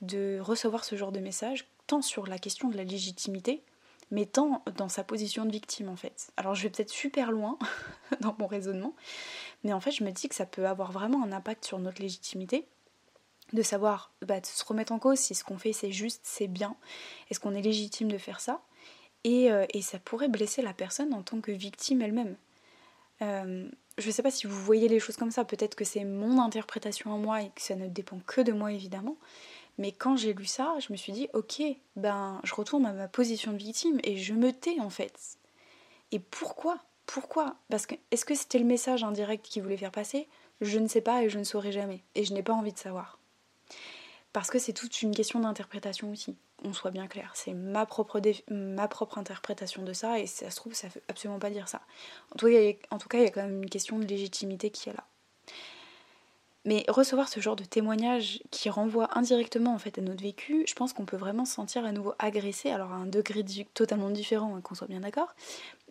de 0.00 0.38
recevoir 0.40 0.84
ce 0.84 0.96
genre 0.96 1.12
de 1.12 1.20
message 1.20 1.66
tant 1.86 2.02
sur 2.02 2.26
la 2.26 2.38
question 2.38 2.68
de 2.68 2.76
la 2.76 2.84
légitimité, 2.84 3.62
mais 4.10 4.26
tant 4.26 4.62
dans 4.76 4.88
sa 4.88 5.04
position 5.04 5.44
de 5.44 5.50
victime 5.50 5.88
en 5.88 5.96
fait. 5.96 6.32
Alors 6.36 6.54
je 6.54 6.62
vais 6.62 6.70
peut-être 6.70 6.90
super 6.90 7.32
loin 7.32 7.58
dans 8.20 8.34
mon 8.38 8.46
raisonnement, 8.46 8.94
mais 9.62 9.72
en 9.72 9.80
fait 9.80 9.90
je 9.90 10.04
me 10.04 10.10
dis 10.10 10.28
que 10.28 10.34
ça 10.34 10.46
peut 10.46 10.66
avoir 10.66 10.92
vraiment 10.92 11.24
un 11.24 11.32
impact 11.32 11.64
sur 11.64 11.78
notre 11.78 12.00
légitimité, 12.00 12.66
de 13.52 13.62
savoir, 13.62 14.12
bah, 14.22 14.40
de 14.40 14.46
se 14.46 14.64
remettre 14.64 14.92
en 14.92 14.98
cause 14.98 15.18
si 15.18 15.34
ce 15.34 15.44
qu'on 15.44 15.58
fait 15.58 15.72
c'est 15.72 15.92
juste, 15.92 16.20
c'est 16.24 16.48
bien, 16.48 16.76
est-ce 17.30 17.40
qu'on 17.40 17.54
est 17.54 17.62
légitime 17.62 18.10
de 18.10 18.18
faire 18.18 18.40
ça, 18.40 18.62
et, 19.24 19.50
euh, 19.50 19.64
et, 19.72 19.80
ça 19.80 19.98
pourrait 19.98 20.28
blesser 20.28 20.60
la 20.60 20.74
personne 20.74 21.14
en 21.14 21.22
tant 21.22 21.40
que 21.40 21.50
victime 21.50 22.02
elle-même. 22.02 22.36
Euh, 23.22 23.66
je 23.96 24.06
ne 24.06 24.12
sais 24.12 24.22
pas 24.22 24.30
si 24.30 24.46
vous 24.46 24.60
voyez 24.60 24.86
les 24.88 24.98
choses 24.98 25.16
comme 25.16 25.30
ça, 25.30 25.44
peut-être 25.44 25.76
que 25.76 25.84
c'est 25.84 26.04
mon 26.04 26.40
interprétation 26.40 27.14
à 27.14 27.16
moi 27.16 27.42
et 27.42 27.50
que 27.54 27.62
ça 27.62 27.74
ne 27.74 27.88
dépend 27.88 28.18
que 28.26 28.40
de 28.40 28.52
moi 28.52 28.72
évidemment, 28.72 29.16
mais 29.78 29.92
quand 29.92 30.16
j'ai 30.16 30.32
lu 30.32 30.46
ça, 30.46 30.76
je 30.80 30.92
me 30.92 30.96
suis 30.96 31.12
dit, 31.12 31.28
ok, 31.32 31.62
ben, 31.96 32.40
je 32.44 32.54
retourne 32.54 32.86
à 32.86 32.92
ma 32.92 33.08
position 33.08 33.52
de 33.52 33.58
victime 33.58 34.00
et 34.04 34.16
je 34.16 34.34
me 34.34 34.52
tais 34.52 34.80
en 34.80 34.90
fait. 34.90 35.38
Et 36.12 36.18
pourquoi? 36.18 36.78
Pourquoi? 37.06 37.56
Parce 37.70 37.86
que 37.86 37.94
est-ce 38.10 38.24
que 38.24 38.34
c'était 38.34 38.58
le 38.58 38.64
message 38.64 39.04
indirect 39.04 39.44
qu'il 39.44 39.62
voulait 39.62 39.76
faire 39.76 39.90
passer? 39.90 40.28
Je 40.60 40.78
ne 40.78 40.88
sais 40.88 41.00
pas 41.00 41.22
et 41.22 41.28
je 41.28 41.38
ne 41.38 41.44
saurais 41.44 41.72
jamais. 41.72 42.02
Et 42.14 42.24
je 42.24 42.32
n'ai 42.32 42.42
pas 42.42 42.52
envie 42.52 42.72
de 42.72 42.78
savoir. 42.78 43.18
Parce 44.32 44.50
que 44.50 44.58
c'est 44.58 44.72
toute 44.72 45.02
une 45.02 45.14
question 45.14 45.40
d'interprétation 45.40 46.10
aussi. 46.10 46.36
On 46.64 46.72
soit 46.72 46.90
bien 46.90 47.06
clair. 47.06 47.32
C'est 47.34 47.52
ma 47.52 47.84
propre, 47.84 48.20
ma 48.48 48.88
propre 48.88 49.18
interprétation 49.18 49.82
de 49.82 49.92
ça 49.92 50.18
et 50.18 50.26
ça 50.26 50.50
se 50.50 50.56
trouve, 50.56 50.74
ça 50.74 50.86
ne 50.88 50.92
veut 50.92 51.02
absolument 51.08 51.38
pas 51.38 51.50
dire 51.50 51.68
ça. 51.68 51.80
En 52.32 52.36
tout 52.36 52.46
cas, 53.08 53.18
il 53.18 53.24
y 53.24 53.26
a 53.26 53.30
quand 53.30 53.42
même 53.42 53.62
une 53.62 53.70
question 53.70 53.98
de 53.98 54.04
légitimité 54.04 54.70
qui 54.70 54.88
est 54.88 54.92
là. 54.92 55.04
Mais 56.64 56.84
recevoir 56.88 57.28
ce 57.28 57.40
genre 57.40 57.56
de 57.56 57.64
témoignage 57.64 58.42
qui 58.50 58.70
renvoie 58.70 59.16
indirectement 59.18 59.74
en 59.74 59.78
fait 59.78 59.98
à 59.98 60.00
notre 60.00 60.22
vécu, 60.22 60.64
je 60.66 60.74
pense 60.74 60.94
qu'on 60.94 61.04
peut 61.04 61.16
vraiment 61.16 61.44
se 61.44 61.54
sentir 61.54 61.84
à 61.84 61.92
nouveau 61.92 62.14
agressé, 62.18 62.70
alors 62.70 62.92
à 62.92 62.96
un 62.96 63.06
degré 63.06 63.44
totalement 63.74 64.08
différent, 64.08 64.56
hein, 64.56 64.60
qu'on 64.62 64.74
soit 64.74 64.86
bien 64.86 65.00
d'accord, 65.00 65.34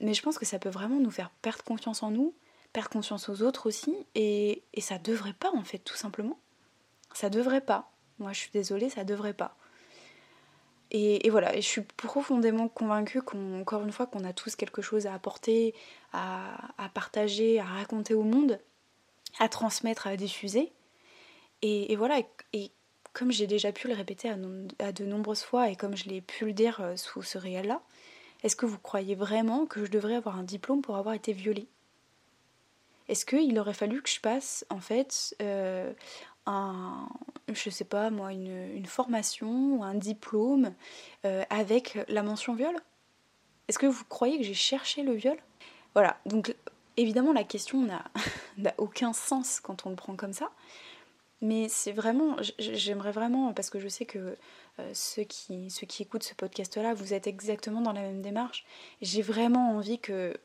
mais 0.02 0.16
je 0.16 0.24
pense 0.24 0.40
que 0.40 0.46
ça 0.46 0.58
peut 0.58 0.70
vraiment 0.70 1.00
nous 1.00 1.12
faire 1.12 1.30
perdre 1.42 1.64
confiance 1.64 2.02
en 2.02 2.10
nous, 2.10 2.34
perdre 2.74 2.90
confiance 2.90 3.30
aux 3.30 3.44
autres 3.44 3.68
aussi, 3.68 3.96
et, 4.16 4.64
et 4.74 4.82
ça 4.82 4.98
devrait 4.98 5.34
pas 5.34 5.52
en 5.54 5.64
fait, 5.64 5.78
tout 5.78 5.96
simplement. 5.96 6.40
Ça 7.14 7.30
devrait 7.30 7.62
pas. 7.62 7.92
Moi 8.18 8.34
je 8.34 8.40
suis 8.40 8.52
désolée, 8.52 8.90
ça 8.90 9.04
devrait 9.04 9.34
pas. 9.34 9.56
Et, 10.96 11.28
voilà, 11.32 11.56
je 11.56 11.62
suis 11.62 11.82
profondément 11.82 12.68
convaincue 12.68 13.24
qu'encore 13.24 13.82
une 13.82 13.92
fois 13.92 14.06
qu'on 14.06 14.24
a 14.24 14.32
tous 14.32 14.56
quelque 14.56 14.84
chose 14.84 15.08
à 15.08 15.16
apporter, 15.16 15.74
à 16.12 16.56
partager, 16.94 17.60
à 17.60 17.64
raconter 17.64 18.14
au 18.14 18.22
monde, 18.22 18.60
à 19.40 19.50
transmettre, 19.50 20.08
à 20.08 20.16
diffuser. 20.16 20.72
Et, 21.62 21.96
voilà, 21.96 22.22
et, 22.52 22.72
comme 23.14 23.32
j'ai 23.32 23.48
déjà 23.48 23.72
pu 23.72 23.88
le 23.88 23.94
répéter 23.94 24.30
à, 24.30 24.92
de 24.92 25.06
nombreuses 25.06 25.44
fois 25.44 25.70
et 25.70 25.76
comme 25.76 25.96
je 25.96 26.10
l'ai 26.10 26.22
pu 26.22 26.46
le 26.46 26.54
dire 26.54 26.82
euh, 26.82 26.96
sous 26.98 27.22
ce 27.22 27.38
réel-là, 27.38 27.82
est-ce 28.44 28.56
que 28.56 28.66
vous 28.66 28.80
croyez 28.80 29.16
vraiment 29.16 29.66
que 29.66 29.86
je 29.86 29.92
devrais 29.92 30.16
avoir 30.16 30.38
un 30.38 30.44
diplôme 30.44 30.82
pour 30.82 30.98
avoir 30.98 31.16
été 31.16 31.32
violée? 31.32 31.68
Est-ce 33.08 33.26
qu'il 33.26 33.58
aurait 33.60 33.74
fallu 33.74 34.02
que 34.02 34.10
je 34.10 34.20
passe, 34.20 34.66
en 34.70 34.80
fait, 34.80 35.36
euh, 35.42 35.94
un, 36.46 37.08
je 37.48 37.70
sais 37.70 37.86
pas 37.86 38.10
moi, 38.10 38.34
une, 38.34 38.86
formation 38.86 39.78
ou 39.78 39.84
un 39.84 39.96
diplôme 39.96 40.74
euh, 41.26 41.44
avec 41.50 42.00
la 42.10 42.24
mention 42.24 42.56
viol? 42.56 42.76
Est-ce 43.68 43.80
que 43.80 43.86
vous 43.86 44.04
croyez 44.06 44.38
que 44.38 44.44
j'ai 44.44 44.54
cherché 44.54 45.04
le 45.04 45.14
viol? 45.14 45.38
Voilà, 45.94 46.20
donc 46.26 46.56
évidemment 46.98 47.34
la 47.34 47.44
question 47.44 47.84
n'a 48.58 48.74
aucun 48.78 49.14
sens 49.14 49.60
quand 49.60 49.86
on 49.86 49.90
le 49.90 49.96
prend 49.96 50.16
comme 50.16 50.34
ça. 50.34 50.52
Mais 51.44 51.68
c'est 51.68 51.92
vraiment, 51.92 52.38
j'aimerais 52.58 53.12
vraiment, 53.12 53.54
parce 53.54 53.70
que 53.70 53.78
je 53.78 53.90
sais 53.90 54.06
que 54.06 54.38
euh, 54.80 54.92
ceux, 54.94 55.24
qui, 55.24 55.70
ceux 55.70 55.86
qui 55.86 56.02
écoutent 56.02 56.24
ce 56.24 56.34
podcast-là, 56.34 56.94
vous 56.94 57.14
êtes 57.14 57.28
exactement 57.28 57.82
dans 57.82 57.92
la 57.92 58.02
même 58.02 58.22
démarche. 58.22 58.64
J'ai 59.02 59.22
vraiment 59.22 59.72
envie 59.72 60.00
que 60.00 60.40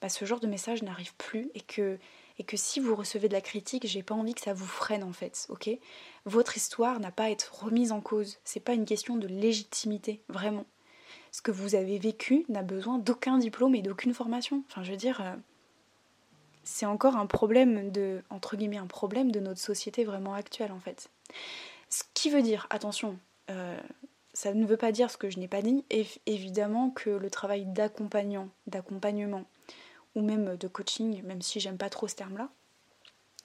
bah, 0.00 0.08
ce 0.08 0.24
genre 0.24 0.38
de 0.38 0.46
message 0.46 0.84
n'arrive 0.84 1.12
plus 1.16 1.50
et 1.54 1.60
que, 1.60 1.98
si 2.54 2.78
vous 2.78 2.94
recevez 2.94 3.26
de 3.26 3.32
la 3.32 3.40
critique, 3.40 3.84
j'ai 3.88 4.04
pas 4.04 4.14
envie 4.14 4.34
que 4.34 4.40
ça 4.40 4.52
vous 4.52 4.64
freine 4.64 5.02
en 5.02 5.12
fait, 5.12 5.46
ok? 5.48 5.70
Votre 6.24 6.56
histoire 6.56 7.00
n'a 7.00 7.10
pas 7.10 7.24
à 7.24 7.30
être 7.30 7.64
remise 7.64 7.90
en 7.90 8.00
cause. 8.00 8.38
C'est 8.44 8.60
pas 8.60 8.74
une 8.74 8.84
question 8.84 9.16
de 9.16 9.26
légitimité, 9.26 10.22
vraiment. 10.28 10.66
Ce 11.32 11.42
que 11.42 11.50
vous 11.50 11.74
avez 11.74 11.98
vécu 11.98 12.44
n'a 12.48 12.62
besoin 12.62 12.98
d'aucun 12.98 13.38
diplôme 13.38 13.74
et 13.74 13.82
d'aucune 13.82 14.14
formation. 14.14 14.62
Enfin, 14.68 14.84
je 14.84 14.92
veux 14.92 14.96
dire. 14.96 15.20
Euh, 15.20 15.34
c'est 16.70 16.86
encore 16.86 17.16
un 17.16 17.24
problème 17.24 17.90
de, 17.90 18.22
entre 18.28 18.54
guillemets, 18.54 18.76
un 18.76 18.86
problème 18.86 19.32
de 19.32 19.40
notre 19.40 19.58
société 19.58 20.04
vraiment 20.04 20.34
actuelle 20.34 20.70
en 20.70 20.80
fait. 20.80 21.08
Ce 21.88 22.02
qui 22.12 22.28
veut 22.28 22.42
dire, 22.42 22.66
attention, 22.68 23.18
euh, 23.48 23.80
ça 24.34 24.52
ne 24.52 24.66
veut 24.66 24.76
pas 24.76 24.92
dire 24.92 25.10
ce 25.10 25.16
que 25.16 25.30
je 25.30 25.38
n'ai 25.38 25.48
pas 25.48 25.62
dit, 25.62 25.82
évidemment 26.26 26.90
que 26.90 27.08
le 27.08 27.30
travail 27.30 27.64
d'accompagnant, 27.64 28.50
d'accompagnement, 28.66 29.44
ou 30.14 30.20
même 30.20 30.56
de 30.58 30.68
coaching, 30.68 31.22
même 31.24 31.40
si 31.40 31.58
j'aime 31.58 31.78
pas 31.78 31.88
trop 31.88 32.06
ce 32.06 32.16
terme-là, 32.16 32.50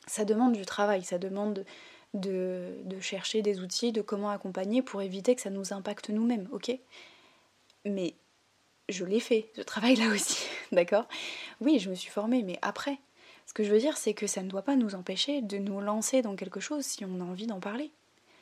ça 0.05 0.25
demande 0.25 0.51
du 0.51 0.65
travail, 0.65 1.03
ça 1.03 1.17
demande 1.17 1.63
de, 2.13 2.73
de, 2.83 2.99
chercher 2.99 3.41
des 3.41 3.61
outils, 3.61 3.93
de 3.93 4.01
comment 4.01 4.31
accompagner 4.31 4.81
pour 4.81 5.01
éviter 5.01 5.33
que 5.33 5.41
ça 5.41 5.49
nous 5.49 5.73
impacte 5.73 6.09
nous-mêmes, 6.09 6.49
ok? 6.51 6.77
Mais 7.85 8.15
je 8.89 9.05
l'ai 9.05 9.21
fait, 9.21 9.49
ce 9.55 9.61
travail-là 9.61 10.09
aussi, 10.09 10.45
d'accord? 10.73 11.07
Oui, 11.61 11.79
je 11.79 11.89
me 11.89 11.95
suis 11.95 12.11
formée, 12.11 12.43
mais 12.43 12.59
après, 12.61 12.99
ce 13.53 13.61
que 13.61 13.63
je 13.65 13.71
veux 13.71 13.79
dire, 13.79 13.97
c'est 13.97 14.15
que 14.15 14.25
ça 14.25 14.41
ne 14.41 14.49
doit 14.49 14.63
pas 14.63 14.75
nous 14.75 14.95
empêcher 14.95 15.43
de 15.43 15.59
nous 15.59 15.79
lancer 15.79 16.23
dans 16.23 16.35
quelque 16.35 16.59
chose 16.59 16.83
si 16.83 17.05
on 17.05 17.21
a 17.21 17.23
envie 17.23 17.45
d'en 17.45 17.59
parler. 17.59 17.91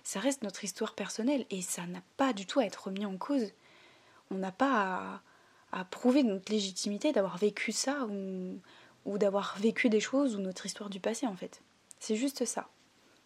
Ça 0.06 0.22
reste 0.22 0.42
notre 0.42 0.64
histoire 0.64 0.96
personnelle 0.96 1.46
et 1.50 1.62
ça 1.62 1.86
n'a 1.86 2.00
pas 2.16 2.32
du 2.32 2.46
tout 2.46 2.62
à 2.62 2.66
être 2.66 2.86
remis 2.86 3.06
en 3.06 3.18
cause. 3.18 3.52
On 4.30 4.36
n'a 4.36 4.54
pas 4.54 5.22
à, 5.74 5.84
prouver 5.84 6.24
notre 6.24 6.50
légitimité 6.50 7.12
d'avoir 7.12 7.38
vécu 7.38 7.74
ça 7.74 8.08
ou, 9.06 9.18
d'avoir 9.18 9.58
vécu 9.60 9.90
des 9.90 10.00
choses 10.00 10.38
ou 10.38 10.40
notre 10.40 10.66
histoire 10.66 10.90
du 10.90 11.02
passé 11.02 11.28
en 11.28 11.36
fait. 11.36 11.62
C'est 12.00 12.16
juste 12.16 12.46
ça 12.46 12.70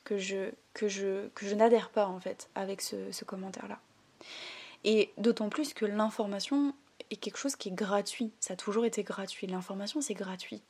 que 0.06 0.18
je, 0.18 1.54
n'adhère 1.54 1.92
pas 1.92 2.08
en 2.08 2.20
fait 2.20 2.50
avec 2.56 2.82
ce, 2.82 3.12
ce 3.12 3.26
commentaire-là. 3.26 3.80
Et 4.86 5.12
d'autant 5.20 5.50
plus 5.50 5.76
que 5.76 5.86
l'information 5.86 6.74
est 7.12 7.18
quelque 7.18 7.38
chose 7.38 7.56
qui 7.56 7.70
est 7.70 7.76
gratuit. 7.76 8.32
Ça 8.40 8.56
a 8.56 8.58
toujours 8.58 8.86
été 8.86 9.04
gratuit. 9.04 9.46
L'information, 9.46 10.02
c'est 10.02 10.16
gratuit 10.16 10.64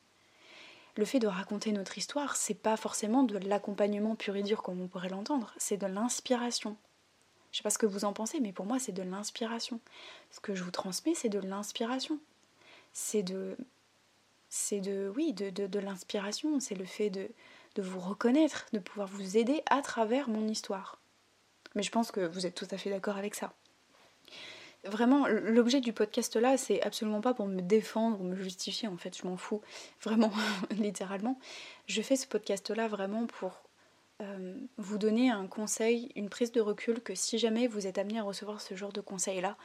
le 0.95 1.05
fait 1.05 1.19
de 1.19 1.27
raconter 1.27 1.71
notre 1.71 1.97
histoire, 1.97 2.35
c'est 2.35 2.53
pas 2.53 2.77
forcément 2.77 3.23
de 3.23 3.37
l'accompagnement 3.37 4.15
pur 4.15 4.35
et 4.35 4.43
dur 4.43 4.63
comme 4.63 4.81
on 4.81 4.87
pourrait 4.87 5.09
l'entendre, 5.09 5.53
c'est 5.57 5.77
de 5.77 5.87
l'inspiration. 5.87 6.77
Je 7.51 7.57
sais 7.57 7.63
pas 7.63 7.69
ce 7.69 7.77
que 7.77 7.85
vous 7.85 8.05
en 8.05 8.13
pensez, 8.13 8.39
mais 8.39 8.51
pour 8.51 8.65
moi, 8.65 8.79
c'est 8.79 8.91
de 8.91 9.03
l'inspiration. 9.03 9.79
Ce 10.31 10.39
que 10.39 10.55
je 10.55 10.63
vous 10.63 10.71
transmets, 10.71 11.15
c'est 11.15 11.29
de 11.29 11.39
l'inspiration. 11.39 12.19
C'est 12.91 13.23
de. 13.23 13.55
C'est 14.49 14.81
de. 14.81 15.11
Oui, 15.15 15.31
de, 15.31 15.49
de, 15.49 15.79
l'inspiration. 15.79 16.59
C'est 16.59 16.75
le 16.75 16.83
fait 16.83 17.09
de, 17.09 17.29
de 17.75 17.81
vous 17.81 18.01
reconnaître, 18.01 18.65
de 18.73 18.79
pouvoir 18.79 19.07
vous 19.07 19.37
aider 19.37 19.63
à 19.67 19.81
travers 19.81 20.27
mon 20.27 20.47
histoire. 20.49 20.99
Mais 21.75 21.83
je 21.83 21.91
pense 21.91 22.11
que 22.11 22.25
vous 22.25 22.45
êtes 22.45 22.55
tout 22.55 22.67
à 22.71 22.77
fait 22.77 22.89
d'accord 22.89 23.17
avec 23.17 23.35
ça 23.35 23.53
vraiment, 24.85 25.27
l'objet 25.27 25.81
du 25.81 25.93
podcast 25.93 26.35
là, 26.35 26.57
c'est 26.57 26.81
absolument 26.81 27.21
pas 27.21 27.33
pour 27.33 27.47
me 27.47 27.61
défendre 27.61 28.19
ou 28.21 28.23
me 28.23 28.35
justifier, 28.35 28.87
en 28.87 28.97
fait, 28.97 29.17
je 29.17 29.27
m'en 29.27 29.37
fous, 29.37 29.61
vraiment, 30.01 30.31
littéralement. 30.71 31.39
Je 31.87 32.01
fais 32.01 32.15
ce 32.15 32.27
podcast 32.27 32.69
là 32.69 32.87
vraiment 32.87 33.25
pour 33.25 33.63
euh, 34.21 34.55
vous 34.77 34.97
donner 34.97 35.29
un 35.29 35.47
conseil, 35.47 36.11
une 36.15 36.29
prise 36.29 36.51
de 36.51 36.61
recul 36.61 37.01
que 37.01 37.15
si 37.15 37.37
jamais 37.37 37.67
vous 37.67 37.87
êtes 37.87 37.97
amené 37.97 38.19
à 38.19 38.23
recevoir 38.23 38.61
ce 38.61 38.75
genre 38.75 38.93
de 38.93 39.01
conseil 39.01 39.41
là, 39.41 39.57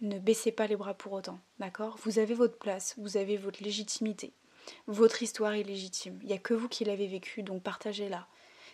ne 0.00 0.18
baissez 0.18 0.50
pas 0.50 0.66
les 0.66 0.76
bras 0.76 0.94
pour 0.94 1.12
autant, 1.12 1.38
d'accord? 1.58 1.96
Vous 2.02 2.18
avez 2.18 2.34
votre 2.34 2.58
place, 2.58 2.94
vous 2.98 3.16
avez 3.16 3.36
votre 3.36 3.62
légitimité. 3.62 4.32
Votre 4.86 5.22
histoire 5.22 5.52
est 5.52 5.62
légitime. 5.62 6.18
Il 6.22 6.28
n'y 6.28 6.34
a 6.34 6.38
que 6.38 6.54
vous 6.54 6.68
qui 6.68 6.84
l'avez 6.84 7.06
vécue, 7.06 7.42
donc 7.42 7.62
partagez-la, 7.62 8.26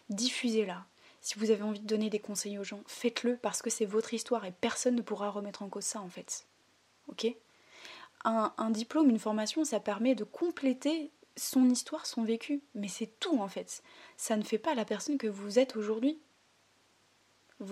diffusez-la, 0.08 0.86
si 1.20 1.38
vous 1.38 1.50
avez 1.50 1.62
envie 1.62 1.80
de 1.80 1.86
donner 1.86 2.10
des 2.10 2.18
conseils 2.18 2.58
aux 2.58 2.64
gens, 2.64 2.82
faites-le 2.86 3.36
parce 3.36 3.62
que 3.62 3.70
c'est 3.70 3.84
votre 3.84 4.14
histoire 4.14 4.44
et 4.44 4.52
personne 4.52 4.96
ne 4.96 5.02
pourra 5.02 5.30
remettre 5.30 5.62
en 5.62 5.68
cause 5.68 5.84
ça 5.84 6.00
en 6.00 6.08
fait. 6.08 6.46
Ok? 7.08 7.26
Un, 8.24 8.70
diplôme, 8.70 9.08
une 9.08 9.18
formation, 9.18 9.64
ça 9.64 9.80
permet 9.80 10.14
de 10.14 10.24
compléter 10.24 11.10
son 11.36 11.70
histoire, 11.70 12.04
son 12.04 12.22
vécu. 12.22 12.60
Mais 12.74 12.88
c'est 12.88 13.18
tout 13.18 13.38
en 13.38 13.48
fait. 13.48 13.82
Ça 14.18 14.36
ne 14.36 14.42
fait 14.42 14.58
pas 14.58 14.74
la 14.74 14.84
personne 14.84 15.16
que 15.16 15.26
vous 15.26 15.58
êtes 15.58 15.76
aujourd'hui. 15.76 16.18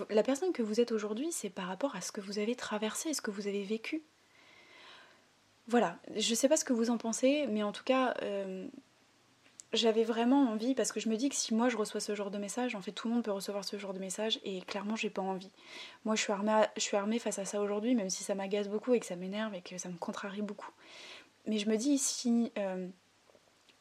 La 0.09 0.23
personne 0.23 0.51
que 0.51 0.63
vous 0.63 0.79
êtes 0.79 0.91
aujourd'hui, 0.91 1.31
c'est 1.31 1.49
par 1.49 1.67
rapport 1.67 1.95
à 1.95 2.01
ce 2.01 2.11
que 2.11 2.21
vous 2.21 2.39
avez 2.39 2.55
traversé, 2.55 3.13
ce 3.13 3.21
que 3.21 3.31
vous 3.31 3.47
avez 3.47 3.63
vécu. 3.63 4.03
Voilà, 5.67 5.99
je 6.15 6.33
sais 6.33 6.49
pas 6.49 6.57
ce 6.57 6.65
que 6.65 6.73
vous 6.73 6.89
en 6.89 6.97
pensez, 6.97 7.45
mais 7.47 7.61
en 7.61 7.71
tout 7.71 7.83
cas, 7.83 8.15
euh, 8.23 8.67
j'avais 9.73 10.03
vraiment 10.03 10.49
envie, 10.49 10.73
parce 10.73 10.91
que 10.91 10.99
je 10.99 11.09
me 11.09 11.15
dis 11.15 11.29
que 11.29 11.35
si 11.35 11.53
moi 11.53 11.69
je 11.69 11.77
reçois 11.77 11.99
ce 11.99 12.15
genre 12.15 12.31
de 12.31 12.37
message, 12.39 12.75
en 12.75 12.81
fait 12.81 12.91
tout 12.91 13.07
le 13.07 13.13
monde 13.13 13.23
peut 13.23 13.31
recevoir 13.31 13.63
ce 13.63 13.77
genre 13.77 13.93
de 13.93 13.99
message, 13.99 14.39
et 14.43 14.61
clairement 14.61 14.95
j'ai 14.95 15.09
pas 15.09 15.21
envie. 15.21 15.51
Moi 16.05 16.15
je 16.15 16.21
suis 16.21 16.33
armée, 16.33 16.63
je 16.75 16.81
suis 16.81 16.97
armée 16.97 17.19
face 17.19 17.39
à 17.39 17.45
ça 17.45 17.61
aujourd'hui, 17.61 17.93
même 17.93 18.09
si 18.09 18.23
ça 18.23 18.33
m'agace 18.35 18.67
beaucoup 18.67 18.93
et 18.93 18.99
que 18.99 19.05
ça 19.05 19.15
m'énerve 19.15 19.53
et 19.53 19.61
que 19.61 19.77
ça 19.77 19.89
me 19.89 19.97
contrarie 19.97 20.41
beaucoup. 20.41 20.71
Mais 21.45 21.59
je 21.59 21.69
me 21.69 21.77
dis 21.77 21.97
si 21.99 22.51
euh, 22.57 22.87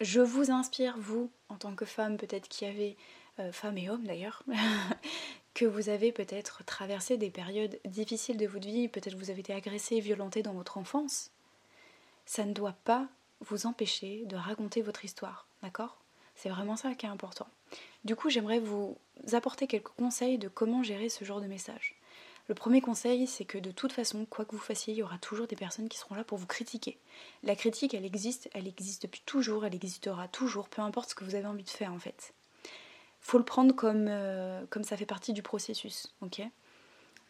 je 0.01 0.21
vous 0.21 0.51
inspire, 0.51 0.97
vous, 0.99 1.31
en 1.49 1.57
tant 1.57 1.75
que 1.75 1.87
femme 1.87 2.19
peut-être 2.19 2.49
qui 2.49 2.67
avez, 2.67 2.97
euh, 3.41 3.51
femme 3.51 3.79
et 3.79 3.89
homme 3.89 4.05
d'ailleurs, 4.07 4.43
que 5.55 5.65
vous 5.65 5.89
avez 5.89 6.13
peut-être 6.13 6.65
traversé 6.65 7.17
des 7.17 7.31
périodes 7.31 7.81
difficiles 7.87 8.37
de 8.37 8.47
votre 8.47 8.67
vie, 8.67 8.89
peut-être 8.89 9.17
vous 9.17 9.31
avez 9.31 9.41
été 9.41 9.55
agressé, 9.55 10.01
violenté 10.01 10.43
dans 10.43 10.53
votre 10.53 10.77
enfance, 10.77 11.33
ça 12.27 12.45
ne 12.45 12.53
doit 12.53 12.77
pas 12.85 13.09
vous 13.41 13.67
empêcher 13.67 14.25
de 14.27 14.37
raconter 14.37 14.83
votre 14.83 15.05
histoire 15.05 15.48
D'accord? 15.63 15.97
C'est 16.35 16.49
vraiment 16.49 16.77
ça 16.77 16.95
qui 16.95 17.07
est 17.07 17.09
important. 17.09 17.49
Du 18.05 18.15
coup, 18.15 18.31
j'aimerais 18.31 18.61
vous 18.61 18.97
apporter 19.33 19.67
quelques 19.67 19.89
conseils 19.89 20.39
de 20.39 20.49
comment 20.49 20.83
gérer 20.83 21.09
ce 21.09 21.25
genre 21.25 21.41
de 21.41 21.47
message. 21.47 21.97
Le 22.49 22.55
premier 22.55 22.81
conseil, 22.81 23.27
c'est 23.27 23.45
que 23.45 23.59
de 23.59 23.71
toute 23.71 23.93
façon, 23.93 24.25
quoi 24.25 24.47
que 24.47 24.53
vous 24.53 24.63
fassiez, 24.63 24.95
il 24.95 24.97
y 24.97 25.03
aura 25.03 25.19
toujours 25.19 25.47
des 25.47 25.57
personnes 25.57 25.89
qui 25.89 25.99
seront 25.99 26.15
là 26.15 26.25
pour 26.25 26.39
vous 26.39 26.47
critiquer. 26.47 26.97
La 27.43 27.55
critique, 27.55 27.93
elle 27.93 28.07
existe, 28.07 28.49
elle 28.55 28.67
existe 28.67 29.03
depuis 29.03 29.21
toujours, 29.27 29.67
elle 29.67 29.75
existera 29.75 30.29
toujours, 30.29 30.69
peu 30.69 30.81
importe 30.81 31.11
ce 31.11 31.15
que 31.15 31.25
vous 31.25 31.35
avez 31.35 31.47
envie 31.47 31.65
de 31.65 31.69
faire 31.69 31.93
en 31.93 31.99
fait. 31.99 32.33
Faut 33.21 33.37
le 33.37 33.45
prendre 33.45 33.75
comme, 33.75 34.07
euh, 34.09 34.65
comme 34.71 34.85
ça 34.85 34.97
fait 34.97 35.05
partie 35.05 35.35
du 35.35 35.43
processus, 35.43 36.15
ok? 36.23 36.41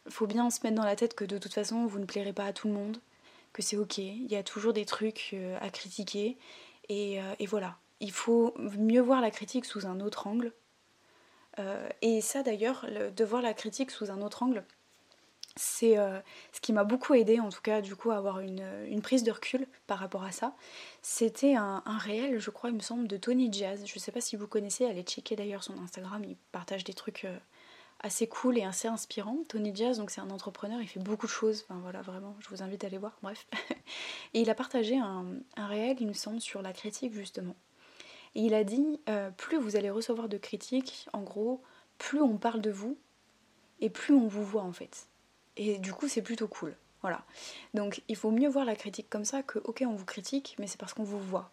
Faut 0.09 0.29
bien 0.29 0.49
se 0.51 0.61
mettre 0.63 0.77
dans 0.77 0.85
la 0.85 0.95
tête 0.95 1.15
que 1.15 1.25
de 1.25 1.39
toute 1.39 1.55
façon, 1.55 1.87
vous 1.87 1.99
ne 1.99 2.05
plairez 2.05 2.33
pas 2.33 2.45
à 2.45 2.53
tout 2.53 2.69
le 2.69 2.75
monde, 2.75 2.99
que 3.53 3.63
c'est 3.63 3.77
ok, 3.77 3.99
il 3.99 4.31
y 4.31 4.37
a 4.37 4.45
toujours 4.45 4.73
des 4.73 4.85
trucs 4.85 5.31
euh, 5.33 5.59
à 5.61 5.71
critiquer, 5.71 6.37
et, 6.89 7.21
euh, 7.21 7.35
et 7.41 7.47
voilà 7.47 7.77
il 8.01 8.13
faut 8.13 8.55
mieux 8.59 9.01
voir 9.01 9.21
la 9.21 9.31
critique 9.31 9.65
sous 9.65 9.87
un 9.87 10.01
autre 10.01 10.27
angle. 10.27 10.53
Euh, 11.59 11.89
et 12.03 12.21
ça 12.21 12.43
d'ailleurs, 12.43 12.87
de 13.15 13.25
voir 13.25 13.43
la 13.43 13.55
critique 13.55 13.91
sous 13.91 14.11
un 14.11 14.23
autre 14.23 14.43
angle, 14.43 14.65
c'est 15.59 15.99
euh, 15.99 16.21
ce 16.53 16.61
qui 16.61 16.73
m'a 16.73 16.85
beaucoup 16.85 17.15
aidé 17.15 17.41
en 17.41 17.51
tout 17.51 17.61
cas 17.61 17.81
du 17.81 17.97
coup 17.97 18.11
à 18.11 18.17
avoir 18.17 18.41
une, 18.41 19.03
prise 19.03 19.23
de 19.23 19.33
recul 19.33 19.67
par 19.87 19.99
rapport 19.99 20.25
à 20.25 20.33
ça. 20.33 20.55
C'était 21.03 21.55
un, 21.55 21.83
réel, 21.87 22.39
je 22.39 22.51
crois, 22.51 22.71
il 22.71 22.77
me 22.77 22.81
semble, 22.81 23.09
de 23.09 23.17
Tony 23.17 23.53
Jazz. 23.53 23.85
Je 23.87 23.95
ne 23.95 24.01
sais 24.01 24.13
pas 24.13 24.21
si 24.21 24.37
vous 24.37 24.47
connaissez, 24.47 24.87
allez 24.87 25.03
checker 25.03 25.37
d'ailleurs 25.37 25.65
son 25.65 25.79
Instagram, 25.79 26.23
il 26.25 26.37
partage 26.53 26.85
des 26.85 26.95
trucs 26.95 27.25
euh, 27.25 27.37
assez 28.01 28.29
cool 28.29 28.59
et 28.59 28.65
assez 28.65 28.89
inspirants. 28.89 29.39
Tony 29.49 29.75
Jazz, 29.75 29.99
donc 29.99 30.11
c'est 30.11 30.21
un 30.21 30.31
entrepreneur, 30.31 30.81
il 30.81 30.89
fait 30.89 31.01
beaucoup 31.01 31.27
de 31.27 31.33
choses, 31.33 31.65
enfin 31.69 31.81
voilà, 31.81 32.03
vraiment, 32.03 32.37
je 32.41 32.49
vous 32.51 32.63
invite 32.63 32.85
à 32.85 32.87
aller 32.87 32.99
voir, 32.99 33.19
bref. 33.23 33.47
et 34.35 34.41
il 34.41 34.51
a 34.51 34.55
partagé 34.55 34.99
un, 34.99 35.27
un 35.57 35.67
réel, 35.67 35.97
il 36.01 36.07
me 36.07 36.13
semble, 36.13 36.41
sur 36.41 36.63
la 36.63 36.73
critique 36.73 37.15
justement. 37.15 37.57
Et 38.35 38.43
il 38.43 38.55
a 38.55 38.65
dit, 38.65 39.01
euh, 39.09 39.31
plus 39.31 39.59
vous 39.59 39.77
allez 39.77 39.91
recevoir 39.91 40.29
de 40.29 40.39
critiques, 40.39 41.07
en 41.13 41.23
gros, 41.23 41.63
plus 41.99 42.21
on 42.21 42.37
parle 42.37 42.61
de 42.61 42.71
vous 42.71 42.97
et 43.81 43.91
plus 43.91 44.15
on 44.15 44.27
vous 44.29 44.45
voit 44.45 44.63
en 44.63 44.73
fait. 44.73 45.09
Et 45.57 45.79
du 45.79 45.93
coup, 45.93 46.09
c'est 46.09 46.23
plutôt 46.23 46.49
cool. 46.49 46.77
Voilà. 47.03 47.25
Donc, 47.75 48.03
il 48.09 48.17
faut 48.17 48.31
mieux 48.31 48.49
voir 48.49 48.65
la 48.65 48.75
critique 48.75 49.09
comme 49.09 49.25
ça 49.25 49.43
que, 49.43 49.59
ok, 49.61 49.85
on 49.87 49.95
vous 49.95 50.05
critique, 50.05 50.57
mais 50.59 50.67
c'est 50.67 50.79
parce 50.79 50.95
qu'on 50.95 51.05
vous 51.05 51.21
voit. 51.21 51.53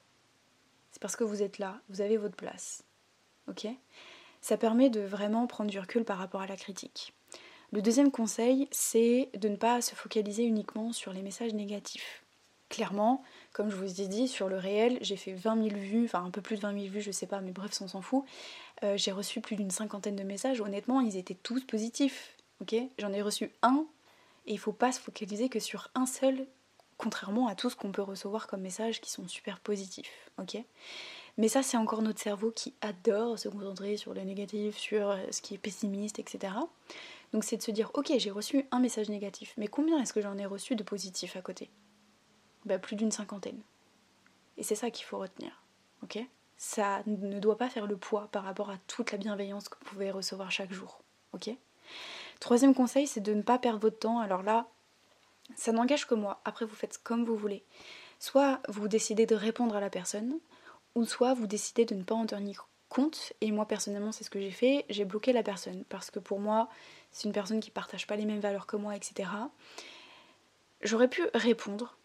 C'est 0.91 1.01
parce 1.01 1.15
que 1.15 1.23
vous 1.23 1.43
êtes 1.43 1.59
là, 1.59 1.79
vous 1.89 2.01
avez 2.01 2.17
votre 2.17 2.35
place. 2.35 2.83
Ok? 3.47 3.67
Ça 4.41 4.57
permet 4.57 4.89
de 4.89 5.01
vraiment 5.01 5.45
prendre 5.47 5.69
du 5.69 5.79
recul 5.79 6.03
par 6.03 6.17
rapport 6.17 6.41
à 6.41 6.47
la 6.47 6.55
critique. 6.55 7.13
Le 7.71 7.81
deuxième 7.81 8.11
conseil, 8.11 8.67
c'est 8.71 9.29
de 9.35 9.49
ne 9.49 9.55
pas 9.55 9.81
se 9.81 9.95
focaliser 9.95 10.43
uniquement 10.43 10.93
sur 10.93 11.13
les 11.13 11.21
messages 11.21 11.53
négatifs. 11.53 12.24
Clairement, 12.69 13.23
comme 13.53 13.69
je 13.69 13.75
vous 13.75 14.01
ai 14.01 14.07
dit, 14.07 14.27
sur 14.27 14.49
le 14.49 14.57
réel, 14.57 14.97
j'ai 15.01 15.17
fait 15.17 15.33
20 15.33 15.69
000 15.69 15.79
vues, 15.79 16.05
enfin 16.05 16.25
un 16.25 16.31
peu 16.31 16.41
plus 16.41 16.55
de 16.57 16.61
20 16.61 16.73
000 16.73 16.85
vues, 16.93 17.01
je 17.01 17.11
sais 17.11 17.27
pas, 17.27 17.39
mais 17.41 17.51
bref, 17.51 17.79
on 17.81 17.87
s'en 17.87 18.01
fout. 18.01 18.25
Euh, 18.83 18.97
j'ai 18.97 19.11
reçu 19.11 19.39
plus 19.39 19.55
d'une 19.55 19.71
cinquantaine 19.71 20.15
de 20.15 20.23
messages. 20.23 20.61
Honnêtement, 20.61 20.99
ils 21.01 21.15
étaient 21.15 21.35
tous 21.35 21.63
positifs. 21.63 22.35
Ok? 22.61 22.75
J'en 22.97 23.13
ai 23.13 23.21
reçu 23.21 23.51
un, 23.61 23.85
et 24.47 24.53
il 24.53 24.59
faut 24.59 24.71
pas 24.71 24.91
se 24.91 24.99
focaliser 24.99 25.49
que 25.49 25.59
sur 25.59 25.89
un 25.93 26.05
seul, 26.05 26.47
contrairement 26.97 27.47
à 27.47 27.55
tout 27.55 27.69
ce 27.69 27.75
qu'on 27.75 27.91
peut 27.91 28.01
recevoir 28.01 28.47
comme 28.47 28.61
messages 28.61 29.01
qui 29.01 29.11
sont 29.11 29.27
super 29.27 29.59
positifs. 29.59 30.31
Ok? 30.39 30.57
Mais 31.37 31.49
ça, 31.49 31.61
c'est 31.61 31.77
encore 31.77 32.01
notre 32.01 32.21
cerveau 32.21 32.51
qui 32.51 32.73
adore 32.81 33.37
se 33.37 33.49
concentrer 33.49 33.97
sur 33.97 34.13
le 34.13 34.21
négatif, 34.21 34.77
sur 34.77 35.15
ce 35.31 35.41
qui 35.41 35.53
est 35.53 35.57
pessimiste, 35.57 36.17
etc. 36.17 36.53
Donc 37.33 37.43
c'est 37.43 37.57
de 37.57 37.61
se 37.61 37.71
dire, 37.71 37.91
ok, 37.93 38.13
j'ai 38.17 38.31
reçu 38.31 38.65
un 38.71 38.79
message 38.79 39.09
négatif, 39.09 39.53
mais 39.57 39.67
combien 39.67 40.01
est-ce 40.01 40.13
que 40.13 40.21
j'en 40.21 40.37
ai 40.37 40.45
reçu 40.45 40.75
de 40.75 40.83
positif 40.83 41.35
à 41.35 41.41
côté? 41.41 41.69
Bah, 42.65 42.79
Plus 42.79 42.95
d'une 42.95 43.11
cinquantaine. 43.11 43.61
Et 44.57 44.63
c'est 44.63 44.75
ça 44.75 44.89
qu'il 44.89 45.05
faut 45.05 45.17
retenir. 45.17 45.63
ok? 46.03 46.19
Ça 46.57 47.03
ne 47.05 47.39
doit 47.39 47.57
pas 47.57 47.69
faire 47.69 47.85
le 47.85 47.97
poids 47.97 48.29
par 48.31 48.43
rapport 48.43 48.69
à 48.69 48.77
toute 48.87 49.11
la 49.11 49.17
bienveillance 49.17 49.67
que 49.67 49.77
vous 49.79 49.85
pouvez 49.91 50.11
recevoir 50.11 50.51
chaque 50.51 50.71
jour. 50.71 51.01
ok? 51.33 51.49
Troisième 52.39 52.73
conseil, 52.73 53.07
c'est 53.07 53.21
de 53.21 53.33
ne 53.33 53.41
pas 53.41 53.59
perdre 53.59 53.79
votre 53.79 53.99
temps. 53.99 54.19
Alors 54.19 54.41
là, 54.41 54.67
ça 55.55 55.71
n'engage 55.71 56.07
que 56.07 56.15
moi. 56.15 56.41
Après, 56.45 56.65
vous 56.65 56.75
faites 56.75 57.01
comme 57.03 57.25
vous 57.25 57.35
voulez. 57.35 57.63
Soit 58.19 58.61
vous 58.69 58.87
décidez 58.87 59.25
de 59.25 59.35
répondre 59.35 59.75
à 59.75 59.79
la 59.81 59.89
personne, 59.89 60.39
ou 60.95 61.05
soit 61.05 61.33
vous 61.33 61.47
décidez 61.47 61.85
de 61.85 61.95
ne 61.95 62.03
pas 62.03 62.15
en 62.15 62.25
tenir 62.25 62.67
compte. 62.89 63.33
Et 63.41 63.51
moi, 63.51 63.67
personnellement, 63.67 64.11
c'est 64.11 64.23
ce 64.23 64.29
que 64.29 64.39
j'ai 64.39 64.51
fait. 64.51 64.85
J'ai 64.89 65.05
bloqué 65.05 65.33
la 65.33 65.43
personne 65.43 65.83
parce 65.89 66.09
que 66.11 66.19
pour 66.19 66.39
moi, 66.39 66.69
c'est 67.11 67.27
une 67.27 67.33
personne 67.33 67.59
qui 67.59 67.71
partage 67.71 68.07
pas 68.07 68.15
les 68.15 68.25
mêmes 68.25 68.39
valeurs 68.39 68.67
que 68.67 68.77
moi, 68.77 68.95
etc. 68.95 69.29
J'aurais 70.81 71.09
pu 71.09 71.23
répondre, 71.33 71.97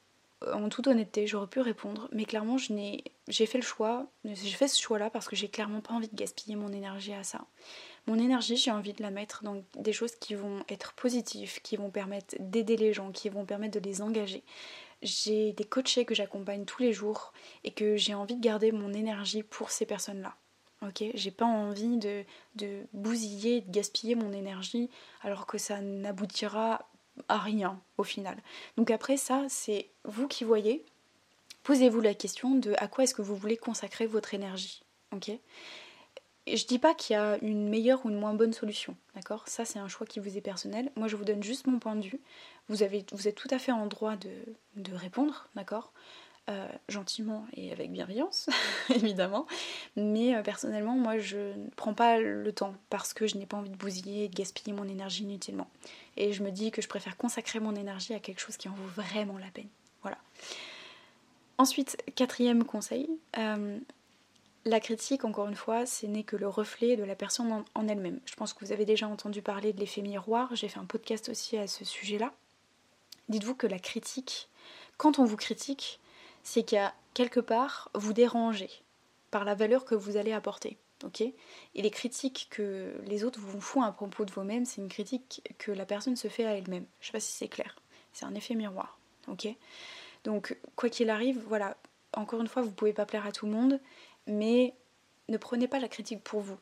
en 0.47 0.69
toute 0.71 0.87
honnêteté, 0.87 1.27
j'aurais 1.27 1.47
pu 1.47 1.61
répondre, 1.61 2.09
mais 2.13 2.25
clairement, 2.25 2.57
j'ai 2.57 3.47
fait 3.47 3.59
le 3.59 3.65
choix, 3.65 4.07
j'ai 4.25 4.51
fait 4.51 4.69
ce 4.69 4.81
choix-là 4.81 5.11
parce 5.11 5.29
que 5.29 5.37
j'ai 5.37 5.49
clairement 5.49 5.81
pas 5.81 5.93
envie 5.93 6.09
de 6.09 6.17
gaspiller 6.17 6.57
mon 6.57 6.73
énergie 6.73 7.13
à 7.13 7.25
ça. 7.25 7.45
Mon 8.07 8.19
énergie, 8.19 8.57
j'ai 8.57 8.71
envie 8.71 8.95
de 8.95 9.03
la 9.03 9.11
mettre 9.11 9.45
dans 9.45 9.63
des 9.77 9.93
choses 9.93 10.17
qui 10.17 10.35
vont 10.35 10.65
être 10.69 10.95
positives, 10.95 11.61
qui 11.63 11.77
vont 11.77 11.91
permettre 11.91 12.37
d'aider 12.41 12.77
les 12.77 12.95
gens, 12.95 13.13
qui 13.13 13.29
vont 13.29 13.45
permettre 13.45 13.79
de 13.79 13.85
les 13.87 14.01
engager. 14.01 14.43
J'ai 15.03 15.53
des 15.53 15.65
coachés 15.65 16.05
que 16.05 16.15
j'accompagne 16.15 16.65
tous 16.65 16.83
les 16.83 16.93
jours 16.93 17.33
et 17.65 17.71
que 17.71 17.97
j'ai 17.97 18.15
envie 18.15 18.37
de 18.37 18.43
garder 18.43 18.73
mon 18.73 18.93
énergie 18.93 19.43
pour 19.43 19.71
ces 19.71 19.85
personnes-là. 19.87 20.35
Ok, 20.83 21.05
j'ai 21.13 21.31
pas 21.31 21.45
envie 21.45 21.99
de, 21.99 22.25
de 22.57 22.87
bousiller, 22.95 23.61
de 23.61 23.71
gaspiller 23.71 24.15
mon 24.15 24.33
énergie 24.33 24.89
alors 25.21 25.45
que 25.45 25.59
ça 25.59 25.83
n'aboutira 25.83 26.90
à 27.29 27.39
rien 27.39 27.81
au 27.99 28.05
final. 28.05 28.37
Donc 28.77 28.91
après 28.91 29.17
ça, 29.17 29.45
c'est 29.49 29.91
vous 30.05 30.29
qui 30.29 30.45
voyez. 30.45 30.85
Posez-vous 31.63 32.01
la 32.01 32.15
question 32.15 32.55
de 32.55 32.75
à 32.79 32.89
quoi 32.89 33.05
est-ce 33.05 33.15
que 33.15 33.23
vous 33.23 33.37
voulez 33.37 33.57
consacrer 33.57 34.07
votre 34.07 34.35
énergie. 34.35 34.83
Ok? 35.13 35.31
Je 36.47 36.65
dis 36.65 36.79
pas 36.79 36.95
qu'il 36.95 37.15
y 37.15 37.19
a 37.19 37.39
une 37.43 37.69
meilleure 37.69 38.05
ou 38.05 38.11
une 38.11 38.19
moins 38.19 38.35
bonne 38.35 38.53
solution, 38.53 38.97
d'accord? 39.15 39.47
Ça 39.47 39.65
c'est 39.65 39.79
un 39.79 39.89
choix 39.89 40.07
qui 40.07 40.21
vous 40.21 40.37
est 40.37 40.41
personnel. 40.41 40.91
Moi 40.97 41.07
je 41.07 41.17
vous 41.17 41.25
donne 41.25 41.43
juste 41.43 41.67
mon 41.67 41.79
point 41.79 41.97
de 41.97 42.03
vue. 42.03 42.21
Vous, 42.69 42.83
avez, 42.83 43.05
vous 43.13 43.29
êtes 43.29 43.35
tout 43.35 43.49
à 43.51 43.59
fait 43.59 43.73
en 43.73 43.87
droit 43.87 44.17
de, 44.17 44.31
de 44.77 44.95
répondre, 44.95 45.49
d'accord? 45.55 45.93
Euh, 46.49 46.69
gentiment 46.89 47.47
et 47.55 47.71
avec 47.71 47.93
bienveillance, 47.93 48.49
évidemment. 48.91 49.47
Mais 49.95 50.35
euh, 50.35 50.43
personnellement, 50.43 50.95
moi, 50.95 51.19
je 51.19 51.39
ne 51.57 51.71
prends 51.77 51.95
pas 51.95 52.19
le 52.19 52.53
temps 52.53 52.75
parce 52.89 53.15
que 53.15 53.27
je 53.27 53.37
n'ai 53.37 53.47
pas 53.47 53.57
envie 53.57 53.71
de 53.71 53.77
bousiller 53.77 54.25
et 54.25 54.29
de 54.29 54.35
gaspiller 54.35 54.73
mon 54.73 54.89
énergie 54.89 55.23
inutilement. 55.23 55.69
Et 56.17 56.33
je 56.33 56.43
me 56.43 56.51
dis 56.51 56.71
que 56.71 56.83
je 56.83 56.89
préfère 56.89 57.17
consacrer 57.17 57.61
mon 57.61 57.77
énergie 57.77 58.15
à 58.15 58.19
quelque 58.19 58.41
chose 58.41 58.57
qui 58.57 58.69
en 58.69 58.73
vaut 58.73 59.03
vraiment 59.03 59.39
la 59.39 59.51
peine. 59.53 59.69
Voilà. 60.03 60.19
Ensuite, 61.59 61.99
quatrième 62.17 62.65
conseil, 62.65 63.09
euh, 63.39 63.79
la 64.65 64.81
critique, 64.81 65.25
encore 65.25 65.47
une 65.47 65.55
fois, 65.55 65.87
ce 65.87 66.07
n'est 66.07 66.25
que 66.25 66.37
le 66.37 66.49
reflet 66.49 66.97
de 66.97 67.05
la 67.05 67.15
personne 67.15 67.65
en 67.75 67.89
elle-même. 67.89 68.19
Je 68.25 68.35
pense 68.35 68.55
que 68.55 68.65
vous 68.65 68.73
avez 68.73 68.87
déjà 68.87 69.07
entendu 69.07 69.41
parler 69.43 69.73
de 69.73 69.79
l'effet 69.79 70.03
miroir, 70.03 70.55
j'ai 70.57 70.69
fait 70.69 70.81
un 70.81 70.85
podcast 70.85 71.29
aussi 71.29 71.59
à 71.59 71.67
ce 71.67 71.85
sujet-là. 71.85 72.33
Dites-vous 73.29 73.55
que 73.55 73.67
la 73.67 73.79
critique, 73.79 74.49
quand 74.97 75.19
on 75.19 75.25
vous 75.25 75.37
critique, 75.37 76.01
c'est 76.43 76.63
qu'à 76.63 76.95
quelque 77.15 77.41
part, 77.41 77.91
vous 77.95 78.13
dérangez 78.13 78.71
par 79.31 79.45
la 79.45 79.55
valeur 79.55 79.85
que 79.85 79.95
vous 79.95 80.17
allez 80.17 80.33
apporter. 80.33 80.79
ok? 81.05 81.21
Et 81.21 81.35
les 81.75 81.91
critiques 81.91 82.49
que 82.51 82.95
les 83.07 83.25
autres 83.25 83.39
vous 83.41 83.61
font 83.61 83.83
à 83.83 83.93
propos 83.93 84.25
de 84.25 84.33
vous-même, 84.33 84.65
c'est 84.65 84.81
une 84.81 84.89
critique 84.89 85.43
que 85.59 85.71
la 85.71 85.87
personne 85.87 86.17
se 86.17 86.29
fait 86.29 86.45
à 86.45 86.55
elle-même. 86.55 86.87
Je 87.01 87.07
sais 87.07 87.13
pas 87.13 87.21
si 87.21 87.33
c'est 87.33 87.49
clair. 87.49 87.77
C'est 88.13 88.25
un 88.25 88.35
effet 88.35 88.55
miroir. 88.55 88.99
ok? 89.29 89.49
Donc, 90.25 90.59
quoi 90.77 90.89
qu'il 90.91 91.11
arrive, 91.11 91.41
voilà, 91.47 91.77
encore 92.13 92.41
une 92.41 92.49
fois, 92.49 92.63
vous 92.63 92.73
pouvez 92.73 92.93
pas 92.93 93.07
plaire 93.07 93.27
à 93.27 93.33
tout 93.33 93.47
le 93.47 93.53
monde, 93.53 93.81
mais 94.27 94.75
ne 95.29 95.37
prenez 95.37 95.69
pas 95.69 95.79
la 95.79 95.89
critique 95.89 96.23
pour 96.23 96.41
vous 96.41 96.59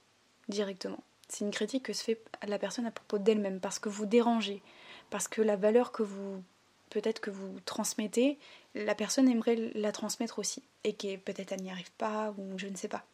directement. 0.48 1.02
C'est 1.28 1.44
une 1.44 1.50
critique 1.50 1.84
que 1.84 1.92
se 1.92 2.04
fait 2.04 2.22
la 2.46 2.58
personne 2.58 2.86
à 2.86 2.90
propos 2.90 3.18
d'elle-même 3.18 3.60
parce 3.60 3.78
que 3.78 3.88
vous 3.88 4.06
dérangez, 4.06 4.62
parce 5.10 5.28
que 5.28 5.42
la 5.42 5.56
valeur 5.56 5.92
que 5.92 6.02
vous 6.02 6.42
peut-être 6.90 7.20
que 7.20 7.30
vous 7.30 7.60
transmettez, 7.64 8.38
la 8.74 8.94
personne 8.94 9.28
aimerait 9.28 9.70
la 9.74 9.92
transmettre 9.92 10.38
aussi. 10.38 10.62
Et 10.84 10.94
que 10.94 11.16
peut-être 11.16 11.52
elle 11.52 11.62
n'y 11.62 11.70
arrive 11.70 11.92
pas, 11.92 12.34
ou 12.38 12.58
je 12.58 12.66
ne 12.66 12.76
sais 12.76 12.88
pas. 12.88 13.04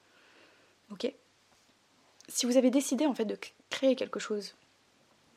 Ok? 0.90 1.12
Si 2.28 2.46
vous 2.46 2.56
avez 2.56 2.70
décidé 2.70 3.06
en 3.06 3.14
fait 3.14 3.24
de 3.24 3.38
créer 3.70 3.96
quelque 3.96 4.20
chose, 4.20 4.54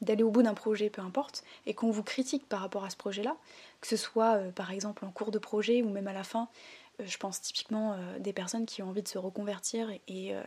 d'aller 0.02 0.24
au 0.24 0.30
bout 0.30 0.44
d'un 0.44 0.54
projet, 0.54 0.90
peu 0.90 1.02
importe, 1.02 1.44
et 1.66 1.74
qu'on 1.74 1.92
vous 1.92 2.04
critique 2.04 2.48
par 2.48 2.62
rapport 2.62 2.86
à 2.86 2.90
ce 2.90 2.98
projet-là, 2.98 3.36
que 3.82 3.88
ce 3.88 3.98
soit 3.98 4.36
euh, 4.36 4.52
par 4.52 4.72
exemple 4.72 5.06
en 5.06 5.12
cours 5.12 5.32
de 5.32 5.40
projet 5.40 5.82
ou 5.82 5.90
même 5.90 6.08
à 6.08 6.14
la 6.14 6.24
fin, 6.24 6.48
je 7.00 7.18
pense 7.18 7.42
typiquement 7.42 7.94
euh, 7.94 8.20
des 8.20 8.34
personnes 8.34 8.66
qui 8.66 8.82
ont 8.82 8.90
envie 8.90 9.04
de 9.04 9.08
se 9.08 9.18
reconvertir 9.18 9.90
et, 10.08 10.36
euh, 10.36 10.42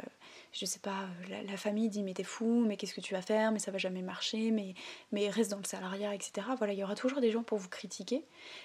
je 0.53 0.65
sais 0.67 0.81
pas, 0.81 1.07
la, 1.29 1.57
famille 1.57 1.89
dit 1.89 2.03
mais 2.03 2.15
t'es 2.15 2.25
fou, 2.25 2.65
mais 2.67 2.77
qu'est-ce 2.77 2.95
que 2.95 3.01
tu 3.01 3.15
vas 3.15 3.23
faire, 3.23 3.53
mais 3.53 3.61
ça 3.61 3.71
va 3.71 3.79
jamais 3.79 4.03
marcher, 4.03 4.51
mais, 4.51 4.75
mais 5.13 5.29
reste 5.31 5.51
dans 5.51 5.59
le 5.59 5.65
salariat, 5.65 6.15
etc. 6.15 6.49
Voilà, 6.59 6.73
il 6.73 6.79
y 6.79 6.85
aura 6.85 6.97
toujours 6.97 7.21
des 7.21 7.31
gens 7.31 7.43
pour 7.43 7.59
vous 7.59 7.69
critiquer 7.69 8.25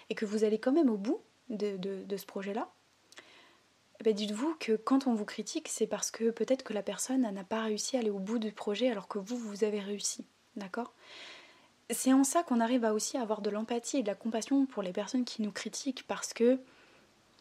et 0.09 0.15
que 0.15 0.25
vous 0.25 0.43
allez 0.43 0.57
quand 0.57 0.71
même 0.71 0.89
au 0.89 0.97
bout 0.97 1.21
de, 1.49 1.77
ce 2.17 2.25
projet-là. 2.25 2.69
Eh 3.99 4.03
ben 4.03 4.13
dites-vous 4.13 4.55
que 4.59 4.73
quand 4.73 5.07
on 5.07 5.13
vous 5.13 5.25
critique, 5.25 5.67
c'est 5.69 5.87
parce 5.87 6.11
que 6.11 6.31
peut-être 6.31 6.63
que 6.63 6.73
la 6.73 6.83
personne 6.83 7.21
n'a 7.21 7.43
pas 7.43 7.61
réussi 7.61 7.95
à 7.95 7.99
aller 7.99 8.09
au 8.09 8.19
bout 8.19 8.39
du 8.39 8.51
projet 8.51 8.89
alors 8.89 9.07
que 9.07 9.19
vous, 9.19 9.37
vous 9.37 9.63
avez 9.63 9.79
réussi. 9.79 10.25
D'accord? 10.55 10.93
C'est 11.91 12.13
en 12.13 12.23
ça 12.23 12.41
qu'on 12.41 12.61
arrive 12.61 12.83
à 12.83 12.93
aussi 12.93 13.15
avoir 13.17 13.41
de 13.41 13.51
l'empathie 13.51 13.97
et 13.97 14.01
de 14.01 14.07
la 14.07 14.15
compassion 14.15 14.65
pour 14.65 14.81
les 14.81 14.91
personnes 14.91 15.23
qui 15.23 15.43
nous 15.43 15.51
critiquent 15.51 16.05
parce 16.07 16.33
que 16.33 16.59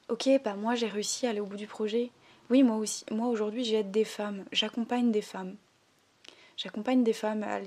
ok, 0.09 0.29
bah 0.45 0.55
moi 0.55 0.75
j'ai 0.75 0.89
réussi 0.89 1.27
à 1.27 1.31
aller 1.31 1.41
au 1.41 1.47
bout 1.47 1.57
du 1.57 1.67
projet. 1.67 2.11
Oui, 2.51 2.63
moi 2.63 2.77
aussi. 2.77 3.05
Moi 3.11 3.29
aujourd'hui 3.29 3.65
j'aide 3.65 3.91
des 3.91 4.05
femmes, 4.05 4.45
j'accompagne 4.53 5.11
des 5.11 5.23
femmes. 5.23 5.57
J'accompagne 6.57 7.03
des 7.03 7.13
femmes 7.13 7.43
à, 7.43 7.59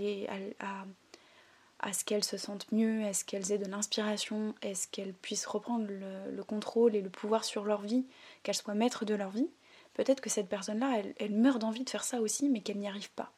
à, 1.80 1.93
ce 1.93 2.06
qu'elles 2.06 2.23
se 2.23 2.38
sentent 2.38 2.71
mieux, 2.71 3.04
à 3.06 3.13
ce 3.13 3.26
qu'elles 3.26 3.52
aient 3.52 3.58
de 3.58 3.69
l'inspiration, 3.69 4.56
à 4.63 4.73
ce 4.73 4.88
qu'elles 4.88 5.13
puissent 5.13 5.45
reprendre 5.45 5.88
le, 5.89 6.43
contrôle 6.43 6.95
et 6.95 7.02
le 7.02 7.10
pouvoir 7.10 7.43
sur 7.43 7.65
leur 7.65 7.82
vie, 7.82 8.06
qu'elles 8.43 8.56
soient 8.56 8.76
maîtres 8.76 9.04
de 9.04 9.13
leur 9.13 9.32
vie. 9.32 9.50
Peut-être 9.93 10.21
que 10.21 10.30
cette 10.30 10.47
personne-là, 10.47 11.00
elle, 11.00 11.13
elle 11.17 11.34
meurt 11.34 11.60
d'envie 11.60 11.84
de 11.84 11.89
faire 11.89 12.06
ça 12.06 12.21
aussi, 12.21 12.47
mais 12.47 12.62
qu'elle 12.62 12.78
n'y 12.78 12.88
arrive 12.88 13.12
pas. 13.12 13.34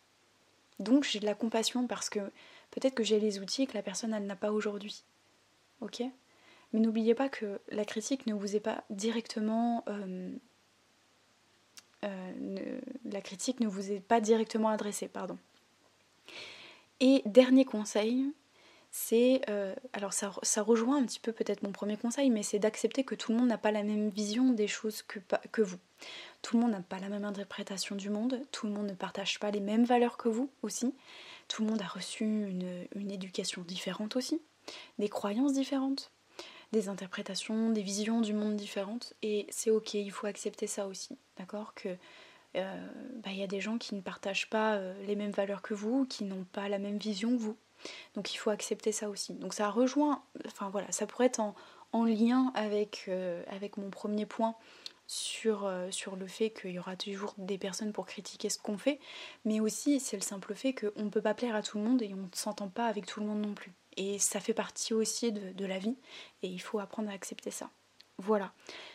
Donc 0.80 1.04
j'ai 1.04 1.20
de 1.20 1.26
la 1.26 1.34
compassion 1.34 1.88
parce 1.88 2.10
que 2.10 2.20
peut-être 2.72 2.96
que 2.96 3.04
j'ai 3.04 3.20
les 3.20 3.40
outils 3.40 3.68
que 3.68 3.74
la 3.74 3.84
personne 3.84 4.14
elle 4.14 4.26
n'a 4.26 4.36
pas 4.36 4.52
aujourd'hui. 4.52 5.04
Ok? 5.82 6.04
Mais 6.74 6.80
n'oubliez 6.80 7.16
pas 7.16 7.30
que 7.30 7.60
la 7.70 7.86
critique 7.86 8.28
ne 8.28 8.34
vous 8.34 8.56
est 8.56 8.60
pas 8.60 8.84
directement. 8.90 9.84
Euh, 9.88 10.30
euh, 12.04 12.80
la 13.06 13.22
critique 13.22 13.60
ne 13.60 13.68
vous 13.68 13.92
est 13.92 14.00
pas 14.00 14.22
directement 14.22 14.70
adressée, 14.70 15.08
pardon. 15.08 15.38
Et 17.00 17.24
dernier 17.26 17.66
conseil, 17.66 18.26
c'est. 18.92 19.42
Euh, 19.50 19.74
alors 19.94 20.14
ça, 20.14 20.32
rejoint 20.62 20.98
un 20.98 21.06
petit 21.06 21.20
peu 21.20 21.32
peut-être 21.32 21.64
mon 21.64 21.72
premier 21.72 21.98
conseil, 21.98 22.30
mais 22.30 22.44
c'est 22.44 22.60
d'accepter 22.60 23.04
que 23.04 23.16
tout 23.16 23.32
le 23.32 23.40
monde 23.40 23.48
n'a 23.48 23.58
pas 23.58 23.72
la 23.72 23.84
même 23.84 24.10
vision 24.10 24.52
des 24.52 24.68
choses 24.68 25.02
que, 25.02 25.62
vous. 25.62 25.80
Tout 26.44 26.56
le 26.56 26.62
monde 26.62 26.72
n'a 26.72 26.82
pas 26.82 27.00
la 27.00 27.10
même 27.10 27.26
interprétation 27.26 27.96
du 27.96 28.12
monde, 28.12 28.40
tout 28.52 28.68
le 28.68 28.74
monde 28.74 28.88
ne 28.88 28.94
partage 28.94 29.40
pas 29.40 29.50
les 29.50 29.60
mêmes 29.60 29.86
valeurs 29.86 30.18
que 30.18 30.30
vous 30.30 30.50
aussi, 30.62 30.94
tout 31.48 31.64
le 31.64 31.70
monde 31.70 31.82
a 31.82 31.88
reçu 31.88 32.24
une 32.96 33.12
éducation 33.12 33.64
différente 33.64 34.16
aussi, 34.16 34.40
des 35.00 35.10
croyances 35.10 35.54
différentes 35.54 36.12
des 36.72 36.90
interprétations, 36.90 37.72
des 37.72 37.82
visions 37.82 38.22
du 38.22 38.34
monde 38.34 38.56
différentes. 38.56 39.14
Et 39.22 39.48
c'est 39.50 39.72
ok, 39.72 39.96
il 39.96 40.12
faut 40.12 40.28
accepter 40.28 40.68
ça 40.68 40.88
aussi, 40.88 41.18
d'accord 41.38 41.74
Que 41.74 41.98
il 42.56 42.62
euh, 42.62 42.88
bah, 43.24 43.32
y 43.32 43.44
a 43.44 43.48
des 43.48 43.62
gens 43.62 43.78
qui 43.78 43.94
ne 43.96 44.02
partagent 44.02 44.50
pas 44.50 44.76
euh, 44.76 44.94
les 45.06 45.16
mêmes 45.16 45.32
valeurs 45.32 45.62
que 45.62 45.74
vous, 45.74 46.06
qui 46.06 46.24
n'ont 46.24 46.46
pas 46.52 46.68
la 46.68 46.80
même 46.80 46.98
vision 46.98 47.30
que 47.32 47.42
vous. 47.42 47.58
Donc 48.16 48.34
il 48.34 48.38
faut 48.38 48.50
accepter 48.50 48.92
ça 48.92 49.10
aussi. 49.10 49.34
Donc 49.34 49.54
ça 49.54 49.70
rejoint, 49.70 50.24
enfin 50.46 50.70
voilà, 50.70 50.92
ça 50.92 51.06
pourrait 51.06 51.28
être 51.28 51.40
en, 51.40 52.04
lien 52.04 52.52
avec, 52.56 53.06
euh, 53.08 53.44
avec 53.48 53.78
mon 53.78 53.90
premier 53.90 54.26
point 54.26 54.56
sur, 55.08 55.72
sur 55.90 56.16
le 56.16 56.28
fait 56.28 56.52
qu'il 56.52 56.72
y 56.72 56.80
aura 56.80 56.96
toujours 56.96 57.34
des 57.40 57.58
personnes 57.58 57.94
pour 57.94 58.06
critiquer 58.06 58.50
ce 58.50 58.60
qu'on 58.60 58.78
fait, 58.78 59.00
mais 59.44 59.60
aussi 59.60 60.00
c'est 60.00 60.18
le 60.18 60.22
simple 60.22 60.54
fait 60.54 60.74
qu'on 60.74 61.04
ne 61.04 61.10
peut 61.10 61.22
pas 61.22 61.34
plaire 61.34 61.56
à 61.56 61.64
tout 61.64 61.80
le 61.80 61.84
monde 61.84 62.04
et 62.04 62.14
on 62.14 62.18
ne 62.18 62.28
s'entend 62.34 62.68
pas 62.68 62.86
avec 62.86 63.08
tout 63.08 63.20
le 63.20 63.26
monde 63.26 63.42
non 63.42 63.56
plus. 63.56 63.72
Et 63.98 64.20
ça 64.20 64.40
fait 64.40 64.54
partie 64.54 64.94
aussi 64.94 65.32
de, 65.32 65.66
la 65.66 65.78
vie 65.78 65.98
et 66.42 66.48
il 66.48 66.60
faut 66.60 66.80
apprendre 66.80 67.10
à 67.10 67.14
accepter 67.14 67.52
ça. 67.52 67.70
Voilà. 68.18 68.52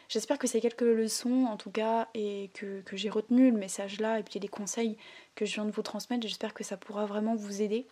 J'espère 0.08 0.38
que 0.38 0.46
ces 0.46 0.60
quelques 0.60 0.82
leçons, 0.82 1.46
en 1.46 1.56
tout 1.56 1.70
cas, 1.70 2.08
et 2.14 2.50
que, 2.54 2.82
j'ai 2.92 3.08
retenu 3.08 3.50
le 3.50 3.56
message 3.56 4.00
là, 4.00 4.18
et 4.18 4.22
puis 4.22 4.38
les 4.38 4.48
conseils 4.48 4.96
que 5.34 5.46
je 5.46 5.54
viens 5.54 5.64
de 5.64 5.70
vous 5.70 5.82
transmettre, 5.82 6.26
j'espère 6.26 6.52
que 6.52 6.64
ça 6.64 6.76
pourra 6.76 7.06
vraiment 7.06 7.34
vous 7.34 7.62
aider 7.62 7.86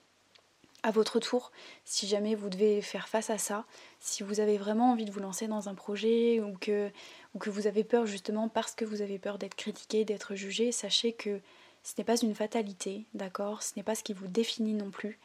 à 0.82 0.90
votre 0.90 1.20
tour, 1.20 1.52
si 1.84 2.08
jamais 2.08 2.34
vous 2.34 2.48
devez 2.48 2.82
faire 2.82 3.08
face 3.08 3.30
à 3.30 3.38
ça, 3.38 3.64
si 4.00 4.22
vous 4.22 4.40
avez 4.40 4.58
vraiment 4.58 4.90
envie 4.90 5.04
de 5.04 5.12
vous 5.12 5.20
lancer 5.20 5.46
dans 5.46 5.68
un 5.68 5.74
projet 5.74 6.40
ou 6.40 6.56
que, 6.58 6.90
ou 7.34 7.38
que 7.38 7.50
vous 7.50 7.68
avez 7.68 7.84
peur 7.84 8.04
justement 8.04 8.48
parce 8.48 8.74
que 8.74 8.84
vous 8.84 9.00
avez 9.00 9.18
peur 9.18 9.38
d'être 9.38 9.54
critiqué, 9.54 10.04
d'être 10.04 10.34
jugé, 10.34 10.72
sachez 10.72 11.12
que 11.12 11.40
ce 11.82 11.94
n'est 11.98 12.04
pas 12.04 12.16
une 12.16 12.34
fatalité, 12.34 13.06
d'accord? 13.14 13.62
Ce 13.62 13.72
n'est 13.76 13.82
pas 13.82 13.94
ce 13.94 14.02
qui 14.02 14.12
vous 14.12 14.26
définit 14.26 14.74
non 14.74 14.90
plus. 14.90 15.18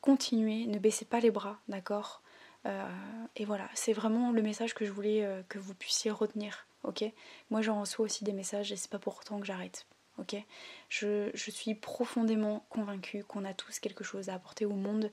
Continuez, 0.00 0.66
ne 0.66 0.78
baissez 0.78 1.04
pas 1.04 1.20
les 1.20 1.30
bras, 1.30 1.58
d'accord 1.68 2.22
euh, 2.66 2.88
Et 3.36 3.44
voilà, 3.44 3.68
c'est 3.74 3.92
vraiment 3.92 4.32
le 4.32 4.42
message 4.42 4.74
que 4.74 4.84
je 4.84 4.92
voulais 4.92 5.24
euh, 5.24 5.42
que 5.48 5.58
vous 5.58 5.74
puissiez 5.74 6.10
retenir, 6.10 6.66
ok 6.84 7.04
Moi 7.50 7.62
j'en 7.62 7.80
reçois 7.80 8.04
aussi 8.04 8.24
des 8.24 8.32
messages 8.32 8.72
et 8.72 8.76
c'est 8.76 8.90
pas 8.90 8.98
pour 8.98 9.18
autant 9.18 9.40
que 9.40 9.46
j'arrête 9.46 9.86
ok 10.18 10.36
je, 10.88 11.30
suis 11.34 11.74
profondément 11.74 12.66
convaincue 12.68 13.24
qu'on 13.24 13.44
a 13.44 13.54
tous 13.54 13.78
quelque 13.78 14.04
chose 14.04 14.28
à 14.28 14.34
apporter 14.34 14.66
au 14.66 14.74
monde 14.74 15.10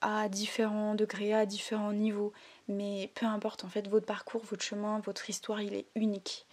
à 0.00 0.28
différents 0.28 0.94
degrés, 0.94 1.32
à 1.32 1.46
différents 1.46 1.92
niveaux, 1.92 2.32
mais 2.68 3.10
peu 3.14 3.24
importe 3.24 3.64
en 3.64 3.68
fait 3.68 3.88
votre 3.88 4.04
parcours, 4.04 4.44
votre 4.44 4.62
chemin, 4.62 5.00
votre 5.00 5.30
histoire, 5.30 5.62
il 5.62 5.72
est 5.72 5.86
unique. 5.94 6.46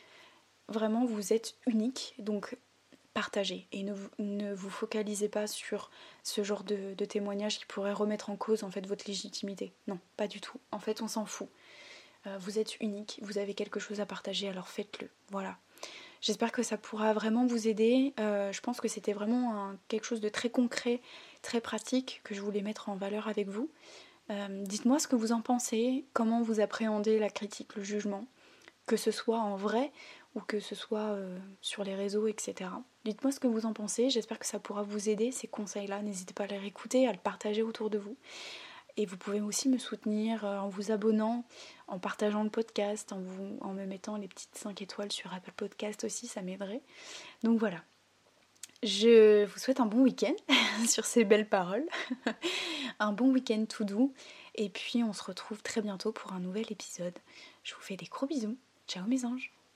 Vraiment, 0.69 1.05
vous 1.05 1.33
êtes 1.33 1.55
unique, 1.67 2.15
donc 2.19 2.57
partagez 3.13 3.67
et 3.71 3.83
ne, 3.83 3.93
ne 4.19 4.53
vous 4.53 4.69
focalisez 4.69 5.29
pas 5.29 5.47
sur 5.47 5.91
ce 6.23 6.43
genre 6.43 6.63
de, 6.63 6.93
de 6.93 7.05
témoignages 7.05 7.59
qui 7.59 7.65
pourraient 7.65 7.93
remettre 7.93 8.29
en 8.29 8.35
cause 8.35 8.63
en 8.63 8.71
fait 8.71 8.85
votre 8.87 9.05
légitimité. 9.07 9.73
Non, 9.87 9.99
pas 10.17 10.27
du 10.27 10.41
tout. 10.41 10.59
En 10.71 10.79
fait, 10.79 11.01
on 11.01 11.07
s'en 11.07 11.25
fout. 11.25 11.49
Euh, 12.27 12.37
vous 12.39 12.59
êtes 12.59 12.79
unique, 12.79 13.19
vous 13.21 13.37
avez 13.37 13.53
quelque 13.53 13.79
chose 13.79 13.99
à 13.99 14.05
partager, 14.05 14.47
alors 14.47 14.67
faites-le. 14.67 15.09
Voilà. 15.29 15.57
J'espère 16.21 16.53
que 16.53 16.63
ça 16.63 16.77
pourra 16.77 17.11
vraiment 17.13 17.45
vous 17.45 17.67
aider. 17.67 18.13
Euh, 18.19 18.51
je 18.53 18.61
pense 18.61 18.79
que 18.79 18.87
c'était 18.87 19.11
vraiment 19.11 19.73
quelque 19.89 20.05
chose 20.05 20.21
de 20.21 20.29
très 20.29 20.49
concret, 20.49 21.01
très 21.41 21.59
pratique 21.59 22.21
que 22.23 22.33
je 22.33 22.41
voulais 22.41 22.61
mettre 22.61 22.87
en 22.87 22.95
valeur 22.95 23.27
avec 23.27 23.49
vous. 23.49 23.69
Euh, 24.29 24.63
dites-moi 24.63 24.99
ce 24.99 25.07
que 25.09 25.17
vous 25.17 25.33
en 25.33 25.41
pensez, 25.41 26.05
comment 26.13 26.41
vous 26.41 26.61
appréhendez 26.61 27.19
la 27.19 27.29
critique, 27.29 27.75
le 27.75 27.83
jugement, 27.83 28.25
que 28.85 28.95
ce 28.95 29.11
soit 29.11 29.39
en 29.39 29.57
vrai 29.57 29.91
ou 30.35 30.41
que 30.41 30.59
ce 30.59 30.75
soit 30.75 31.11
euh, 31.11 31.37
sur 31.61 31.83
les 31.83 31.95
réseaux, 31.95 32.27
etc. 32.27 32.69
Dites-moi 33.05 33.31
ce 33.31 33.39
que 33.39 33.47
vous 33.47 33.65
en 33.65 33.73
pensez, 33.73 34.09
j'espère 34.09 34.39
que 34.39 34.45
ça 34.45 34.59
pourra 34.59 34.83
vous 34.83 35.09
aider, 35.09 35.31
ces 35.31 35.47
conseils-là. 35.47 36.01
N'hésitez 36.01 36.33
pas 36.33 36.45
à 36.45 36.47
les 36.47 36.57
réécouter, 36.57 37.07
à 37.07 37.11
le 37.11 37.19
partager 37.19 37.61
autour 37.61 37.89
de 37.89 37.97
vous. 37.97 38.17
Et 38.95 39.05
vous 39.05 39.17
pouvez 39.17 39.41
aussi 39.41 39.69
me 39.69 39.77
soutenir 39.77 40.45
euh, 40.45 40.59
en 40.59 40.69
vous 40.69 40.91
abonnant, 40.91 41.45
en 41.87 41.99
partageant 41.99 42.43
le 42.43 42.49
podcast, 42.49 43.11
en, 43.11 43.19
vous, 43.19 43.57
en 43.61 43.73
me 43.73 43.85
mettant 43.85 44.17
les 44.17 44.27
petites 44.27 44.55
5 44.55 44.81
étoiles 44.81 45.11
sur 45.11 45.33
Apple 45.33 45.53
Podcast 45.55 46.03
aussi, 46.03 46.27
ça 46.27 46.41
m'aiderait. 46.41 46.81
Donc 47.43 47.59
voilà. 47.59 47.83
Je 48.83 49.45
vous 49.45 49.59
souhaite 49.59 49.79
un 49.79 49.85
bon 49.85 50.01
week-end 50.01 50.35
sur 50.87 51.05
ces 51.05 51.23
belles 51.23 51.47
paroles. 51.47 51.85
un 52.99 53.13
bon 53.13 53.31
week-end 53.31 53.65
tout 53.65 53.85
doux. 53.85 54.13
Et 54.55 54.69
puis 54.69 55.03
on 55.03 55.13
se 55.13 55.23
retrouve 55.23 55.63
très 55.63 55.81
bientôt 55.81 56.11
pour 56.11 56.33
un 56.33 56.39
nouvel 56.39 56.65
épisode. 56.69 57.17
Je 57.63 57.73
vous 57.73 57.81
fais 57.81 57.95
des 57.95 58.05
gros 58.05 58.27
bisous. 58.27 58.57
Ciao 58.87 59.07
mes 59.07 59.25
anges 59.25 59.62